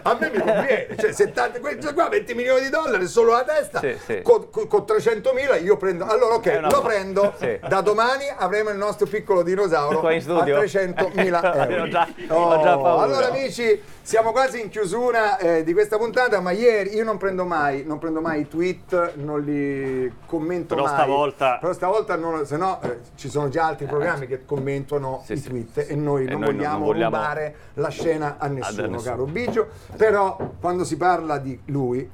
a 0.06 0.18
me 0.20 0.30
mi 0.32 0.40
conviene, 0.40 0.88
cioè 0.98 1.12
70, 1.14 1.60
questo 1.60 1.94
qua 1.94 2.10
20 2.10 2.34
milioni 2.34 2.62
di 2.62 2.70
dollari 2.70 3.08
solo 3.08 3.32
la 3.32 3.44
testa, 3.44 3.80
Sì, 3.80 3.96
sì. 4.06 4.22
con, 4.22 4.50
con- 4.50 4.68
con 4.68 4.86
300 4.86 5.32
mila 5.34 5.56
io 5.56 5.78
prendo, 5.78 6.06
allora 6.06 6.36
ok, 6.36 6.60
lo 6.70 6.82
prendo, 6.82 7.34
Sì. 7.40 7.58
da 7.68 7.82
domani 7.82 8.26
avremo 8.36 8.70
il 8.70 8.78
nostro 8.78 9.06
piccolo 9.08 9.44
dinosauro 9.44 10.02
a 10.06 10.20
studio? 10.20 10.58
300 10.58 11.12
mila 11.16 11.42
euro. 11.68 11.84
Ho 11.84 11.88
già- 11.88 12.08
ho 12.28 12.62
già 12.62 12.78
paura. 12.78 13.02
Allora 13.04 13.28
amici, 13.30 13.82
siamo 14.02 14.32
quasi 14.32 14.60
in 14.62 14.70
chiusura 14.70 15.38
eh, 15.38 15.64
di 15.64 15.72
questa 15.74 15.98
puntata, 15.98 16.40
ma 16.42 16.52
ieri 16.52 16.94
io 16.96 17.04
non 17.06 17.18
prendo 17.18 17.46
mai, 17.46 17.84
non 17.86 18.00
prendo 18.00 18.20
mai 18.22 18.42
i 18.42 18.48
tweet, 18.48 19.14
non 19.16 19.42
li 19.42 20.12
commento 20.26 20.76
Però 20.76 20.86
mai. 20.88 20.94
stavolta- 20.96 21.58
Però 21.60 21.74
stavolta 21.74 22.16
non, 22.16 22.46
se 22.46 22.58
no 22.58 22.80
eh, 22.84 23.00
ci 23.16 23.30
sono 23.30 23.48
già 23.50 23.68
altri 23.68 23.86
programmi 23.86 24.28
che 24.28 24.46
commentano 24.46 25.24
i 25.28 25.42
tweet 25.42 25.86
e 25.88 25.96
noi 25.96 26.26
E 26.26 26.30
non 26.32 26.42
noi 26.42 26.52
vogliamo 26.54 26.78
non 26.80 26.86
vogliamo- 26.88 27.03
rubare 27.06 27.56
la 27.76 27.90
scena 27.90 28.36
a 28.38 28.48
nessuno, 28.48 28.88
nessuno. 28.88 29.02
caro 29.02 29.26
Biggio. 29.26 29.68
Però 29.96 30.38
quando 30.60 30.84
si 30.84 30.98
parla 30.98 31.38
di 31.38 31.60
lui, 31.66 32.10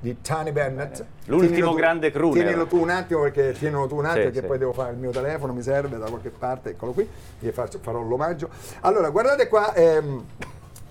di 0.00 0.20
Tony 0.20 0.52
Bennett, 0.52 1.02
L'ultimo 1.26 1.70
tu- 1.70 1.76
grande 1.76 2.10
crooner. 2.10 2.42
Tienilo 2.42 2.66
tu 2.66 2.78
un 2.78 2.90
attimo 2.90 3.22
perché 3.22 3.52
tienilo 3.52 3.86
tu 3.86 3.96
un 3.96 4.04
attimo 4.04 4.18
Sì, 4.18 4.24
perché 4.24 4.40
sì. 4.40 4.46
poi 4.46 4.58
devo 4.58 4.72
fare 4.74 4.92
il 4.92 4.98
mio 4.98 5.10
telefono, 5.10 5.52
mi 5.54 5.62
serve 5.62 5.96
da 5.96 6.06
qualche 6.08 6.28
parte, 6.30 6.70
eccolo 6.70 6.92
qui, 6.92 7.08
gli 7.38 7.48
faccio- 7.50 7.78
farò 7.80 8.02
l'omaggio. 8.02 8.48
Allora, 8.80 9.08
guardate 9.10 9.48
qua. 9.48 9.72
ehm, 9.74 10.24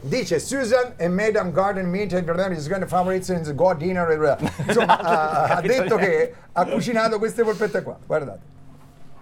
Dice 0.06 0.38
Susan 0.38 0.95
e 0.97 1.08
Madame 1.08 1.54
Garden 1.54 1.89
Meat 1.89 2.12
and 2.12 2.28
is 2.58 2.67
going 2.67 2.82
to 2.82 2.88
favorite 2.88 3.23
since 3.23 3.56
God 3.56 3.78
dinner. 3.78 4.38
Insomma, 4.67 4.99
ha, 4.99 5.43
ha 5.56 5.62
detto 5.62 5.95
che 5.95 6.34
ha 6.52 6.65
cucinato 6.65 7.17
queste 7.19 7.41
polpette 7.45 7.82
qua. 7.84 7.97
Guardate. 8.06 8.39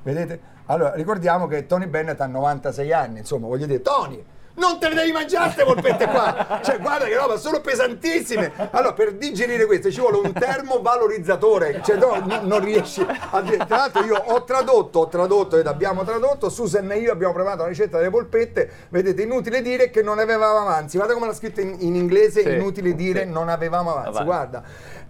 Vedete? 0.01 0.39
Allora, 0.71 0.93
ricordiamo 0.93 1.47
che 1.47 1.65
Tony 1.65 1.85
Bennett 1.85 2.21
ha 2.21 2.27
96 2.27 2.93
anni, 2.93 3.19
insomma, 3.19 3.47
voglio 3.47 3.65
dire, 3.65 3.81
Tony, 3.81 4.23
non 4.55 4.79
te 4.79 4.89
le 4.89 4.95
devi 4.95 5.11
mangiare 5.11 5.45
queste 5.45 5.63
polpette 5.63 6.05
qua! 6.07 6.59
Cioè, 6.63 6.79
guarda 6.79 7.05
che 7.05 7.15
roba, 7.15 7.37
sono 7.37 7.61
pesantissime! 7.61 8.51
Allora, 8.71 8.93
per 8.93 9.13
digerire 9.13 9.65
queste 9.65 9.91
ci 9.91 9.99
vuole 9.99 10.17
un 10.17 10.33
termovalorizzatore, 10.33 11.81
cioè 11.83 11.95
no, 11.97 12.21
no- 12.25 12.39
non 12.43 12.59
riesci 12.59 13.05
a 13.31 13.41
dire. 13.41 13.57
Tra 13.65 13.77
l'altro 13.77 14.03
io 14.03 14.15
ho 14.15 14.43
tradotto, 14.43 14.99
ho 14.99 15.07
tradotto 15.07 15.57
ed 15.57 15.67
abbiamo 15.67 16.03
tradotto, 16.03 16.49
Susan 16.49 16.91
e 16.91 16.97
io 16.99 17.11
abbiamo 17.11 17.33
preparato 17.33 17.63
la 17.63 17.69
ricetta 17.69 17.97
delle 17.97 18.09
polpette, 18.09 18.69
vedete, 18.89 19.21
inutile 19.21 19.61
dire 19.61 19.89
che 19.89 20.01
non 20.01 20.19
avevamo 20.19 20.59
avanzi, 20.59 20.97
guarda 20.97 21.13
come 21.13 21.27
l'ha 21.27 21.33
scritto 21.33 21.61
in, 21.61 21.75
in 21.79 21.95
inglese, 21.95 22.41
Sì, 22.43 22.49
inutile 22.49 22.93
dire 22.95 23.21
sì. 23.23 23.29
non 23.29 23.49
avevamo 23.49 23.91
avanzi, 23.91 24.09
Avanti. 24.09 24.25
guarda. 24.25 24.63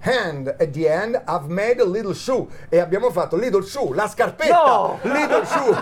And 0.04 0.48
at 0.48 0.70
the 0.72 0.88
end 0.92 1.22
I've 1.28 1.48
made 1.48 1.80
a 1.80 1.86
little 1.86 2.14
shoe 2.16 2.48
e 2.70 2.80
abbiamo 2.80 3.12
fatto 3.12 3.36
little 3.36 3.62
shoe, 3.64 3.94
la 3.96 4.08
scarpetta, 4.08 4.56
No! 4.66 5.00
little 5.04 5.46
shoe. 5.46 5.76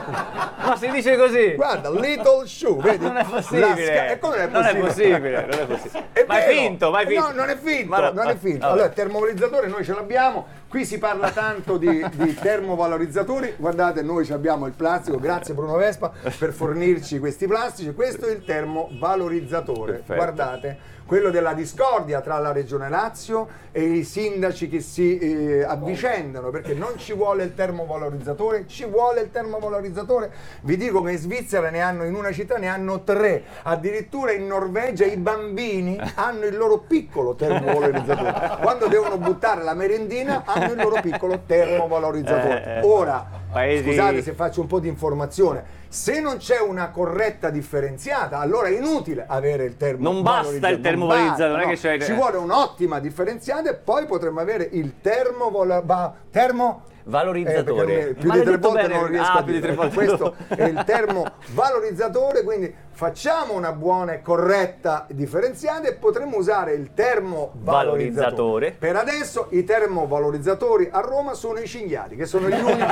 Ma 0.65 0.75
si 0.77 0.89
dice 0.91 1.15
così? 1.17 1.53
Guarda, 1.55 1.89
little 1.89 2.45
shoe, 2.45 2.75
vedi? 2.81 3.03
non 3.05 3.15
è 3.17 3.23
possibile. 3.49 4.11
e 4.11 4.19
come 4.19 4.35
non 4.37 4.45
è 4.45 4.49
Non 4.51 4.63
è 4.65 4.75
possibile? 4.77 5.19
possibile, 5.19 5.41
non 5.45 5.59
è 5.59 5.65
possibile. 5.65 6.03
È 6.13 6.25
ma 6.27 6.37
è 6.45 6.49
finto, 6.49 6.91
ma 6.91 6.99
è 7.01 7.05
finto. 7.07 7.21
No, 7.27 7.31
non 7.33 7.49
è 7.49 7.57
finto, 7.57 7.89
Ma 7.89 7.97
no, 7.99 8.11
non 8.13 8.27
è 8.29 8.33
ma- 8.33 8.39
finto. 8.39 8.65
Allora, 8.67 8.85
il 8.85 8.93
termovalorizzatore 8.93 9.67
noi 9.67 9.83
ce 9.83 9.93
l'abbiamo. 9.93 10.45
Qui 10.67 10.85
si 10.85 10.97
parla 10.99 11.29
tanto 11.31 11.77
di, 11.77 12.05
di 12.13 12.33
termovalorizzatori. 12.35 13.55
Guardate, 13.57 14.01
noi 14.01 14.25
ci 14.25 14.33
abbiamo 14.33 14.65
il 14.67 14.73
plastico. 14.73 15.17
Grazie 15.19 15.53
Bruno 15.53 15.75
Vespa 15.77 16.11
per 16.37 16.51
fornirci 16.53 17.19
questi 17.19 17.47
plastici. 17.47 17.93
Questo 17.93 18.27
è 18.27 18.31
il 18.31 18.43
termovalorizzatore. 18.43 19.93
Perfetto. 19.93 20.13
Guardate, 20.15 20.77
quello 21.09 21.31
della 21.31 21.53
discordia 21.53 22.21
tra 22.21 22.37
la 22.37 22.51
Regione 22.51 22.87
Lazio 22.87 23.47
e 23.71 23.81
i 23.81 24.03
sindaci 24.03 24.69
che 24.69 24.79
si 24.79 25.17
eh, 25.17 25.63
avvicendano 25.63 26.51
perché 26.51 26.75
non 26.75 26.99
ci 26.99 27.13
vuole 27.13 27.45
il 27.45 27.55
termovalorizzatore, 27.55 28.67
ci 28.67 28.85
vuole 28.85 29.21
il 29.21 29.31
termovalorizzatore. 29.31 30.31
Vi 30.61 30.77
dico 30.77 31.01
che 31.01 31.13
in 31.13 31.17
Svizzera 31.17 31.71
ne 31.71 31.81
hanno 31.81 32.03
in 32.03 32.13
una 32.13 32.31
città 32.31 32.57
ne 32.57 32.67
hanno 32.67 33.01
tre, 33.01 33.41
addirittura 33.63 34.33
in 34.33 34.45
Norvegia 34.45 35.05
i 35.05 35.17
bambini 35.17 35.99
hanno 36.13 36.45
il 36.45 36.55
loro 36.55 36.77
piccolo 36.77 37.33
termovalorizzatore. 37.33 38.57
Quando 38.61 38.85
devono 38.85 39.17
buttare 39.17 39.63
la 39.63 39.73
merendina 39.73 40.43
hanno 40.45 40.73
il 40.73 40.79
loro 40.79 41.01
piccolo 41.01 41.41
termovalorizzatore. 41.43 42.63
Eh, 42.63 42.77
eh. 42.77 42.81
Ora, 42.83 43.27
Paesi- 43.51 43.83
scusate 43.83 44.21
se 44.21 44.33
faccio 44.33 44.61
un 44.61 44.67
po' 44.67 44.79
di 44.79 44.87
informazione. 44.87 45.77
Se 45.91 46.19
non 46.21 46.37
c'è 46.37 46.59
una 46.59 46.89
corretta 46.91 47.49
differenziata, 47.49 48.37
allora 48.37 48.67
è 48.67 48.77
inutile 48.77 49.25
avere 49.27 49.63
il 49.65 49.75
termovalorizzatore. 49.75 50.51
Non 50.51 50.59
basta 50.59 50.69
il 50.69 50.81
termovalorizzatore, 50.81 51.49
non 51.49 51.59
è 51.61 51.73
che 51.73 51.79
c'è- 51.79 51.99
Ci 52.05 52.13
vuole 52.13 52.37
un'ottima 52.37 52.99
differenziata 52.99 53.69
e 53.71 53.73
poi 53.73 54.05
potremmo 54.05 54.39
avere 54.39 54.69
il 54.71 55.01
termovalorizzatore. 55.01 56.27
Termo... 56.29 56.83
Valorizzatore. 57.09 58.09
Eh, 58.09 58.13
più 58.13 58.21
di 58.21 58.27
l'hai 58.37 58.41
tre 58.45 58.51
detto 58.55 58.69
volte 58.69 58.87
bene. 58.87 58.99
non 58.99 59.07
riesco 59.07 59.31
Ah, 59.31 59.33
a 59.33 59.43
più 59.43 59.53
di 59.53 59.59
dire. 59.59 59.73
tre 59.73 59.75
volte. 59.75 59.95
Questo 59.95 60.35
è 60.47 60.63
il 60.63 60.83
termovalorizzatore, 60.85 62.43
quindi 62.43 62.73
facciamo 62.91 63.53
una 63.53 63.71
buona 63.71 64.13
e 64.13 64.21
corretta 64.21 65.05
differenziata 65.09 65.87
e 65.87 65.93
potremo 65.93 66.37
usare 66.37 66.73
il 66.73 66.93
termovalorizzatore. 66.93 67.61
Valorizzatore. 67.63 68.75
Per 68.77 68.95
adesso 68.95 69.47
i 69.51 69.63
termovalorizzatori 69.63 70.89
a 70.91 70.99
Roma 71.01 71.33
sono 71.33 71.59
i 71.59 71.67
cinghiali, 71.67 72.15
che 72.15 72.25
sono 72.25 72.47
gli 72.49 72.59
unici, 72.59 72.85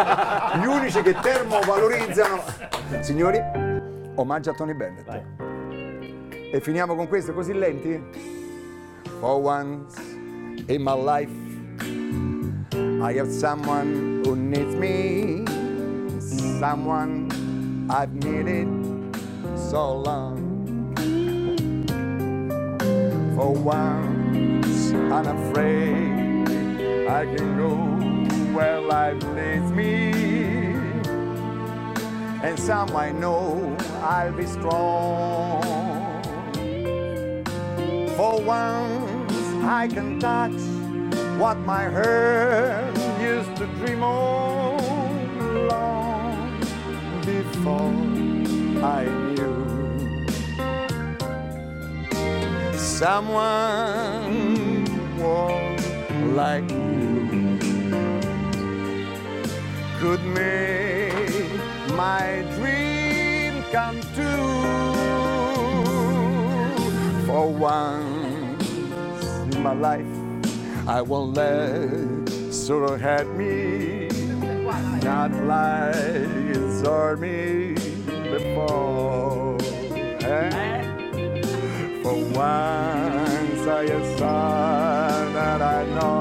gli 0.62 0.66
unici 0.66 1.02
che 1.02 1.14
termovalorizzano. 1.22 2.42
Signori, 3.02 3.42
omaggio 4.16 4.50
a 4.50 4.54
Tony 4.54 4.74
Bennett. 4.74 5.10
E 6.52 6.60
finiamo 6.62 6.96
con 6.96 7.08
questo 7.08 7.34
così 7.34 7.54
lenti? 7.54 8.02
For 9.20 9.40
once 9.44 10.00
in 10.68 10.82
my 10.82 10.96
life 11.04 11.32
I 13.00 13.14
have 13.14 13.32
someone 13.32 14.24
who 14.26 14.36
needs 14.36 14.76
me, 14.76 15.46
someone 16.60 17.30
I've 17.92 18.12
needed 18.12 18.68
so 19.56 19.98
long. 19.98 20.96
For 23.36 23.54
once, 23.54 24.92
unafraid, 25.12 26.50
I 27.08 27.26
can 27.36 27.58
go 27.58 27.76
where 28.58 28.82
life 28.82 29.24
leads 29.36 29.72
me, 29.72 30.12
and 32.42 32.60
some 32.60 32.96
I 32.96 33.12
know 33.12 33.78
I'll 34.02 34.34
be 34.34 34.48
strong. 34.48 35.62
For 38.18 38.42
once, 38.42 39.34
I 39.64 39.88
can 39.88 40.20
touch 40.20 40.60
what 41.38 41.60
my 41.60 41.86
heart 41.86 42.87
used 43.22 43.56
to 43.58 43.66
dream 43.80 44.04
of 44.04 44.82
long 45.72 46.60
before 47.26 47.94
I 48.84 49.06
knew. 49.34 50.28
Someone 52.78 54.26
was 55.18 55.86
like 56.36 56.70
you. 56.72 57.60
Could 60.00 60.24
make 60.26 61.52
my 61.96 62.46
dream 62.56 63.64
come 63.72 64.00
true. 64.16 64.64
For 67.26 67.52
once 67.52 68.66
in 69.56 69.64
my 69.64 69.74
life 69.74 70.06
I 70.88 71.02
won't 71.02 71.34
let 71.36 72.17
sorrow 72.66 72.98
had 72.98 73.28
me, 73.36 74.10
not 75.04 75.32
like 75.46 76.48
hurt 77.08 77.20
me 77.20 77.74
before. 78.32 79.58
Eh? 80.22 80.50
For 82.04 82.16
once 82.36 83.68
I 83.68 83.88
son 84.18 85.34
that 85.34 85.62
I 85.62 85.86
know? 85.96 86.18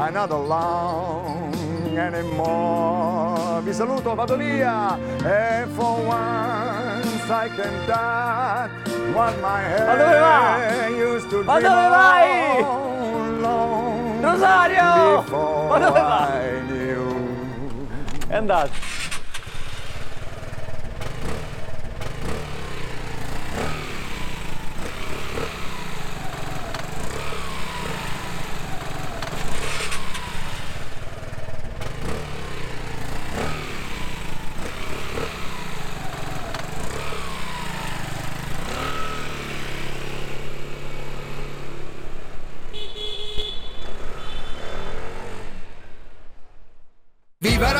I'm 0.00 0.14
not 0.14 0.30
alone 0.30 1.52
anymore. 1.98 3.62
Vi 3.64 3.72
saluto, 3.74 4.14
vado 4.16 4.36
via. 4.36 4.98
And 5.24 5.70
for 5.72 6.04
once 6.06 6.87
I 7.30 7.48
can 7.48 7.86
die 7.86 8.68
what 9.12 9.34
my 9.40 9.62
Ma 9.86 9.96
dove 9.96 10.18
va? 10.20 10.58
head 10.58 10.92
used 10.96 11.28
to 11.30 11.42
Ma 11.44 11.58
dream 11.60 11.70
dove 11.70 11.88
vai? 11.90 12.62
all 12.62 13.26
along 13.38 14.22
Rosario! 14.22 15.22
before 15.22 15.68
Ma 15.68 15.78
dove 15.78 16.00
va? 16.00 16.28
I 16.32 16.60
knew. 16.68 17.04
È 18.28 18.34
andato. 18.36 18.87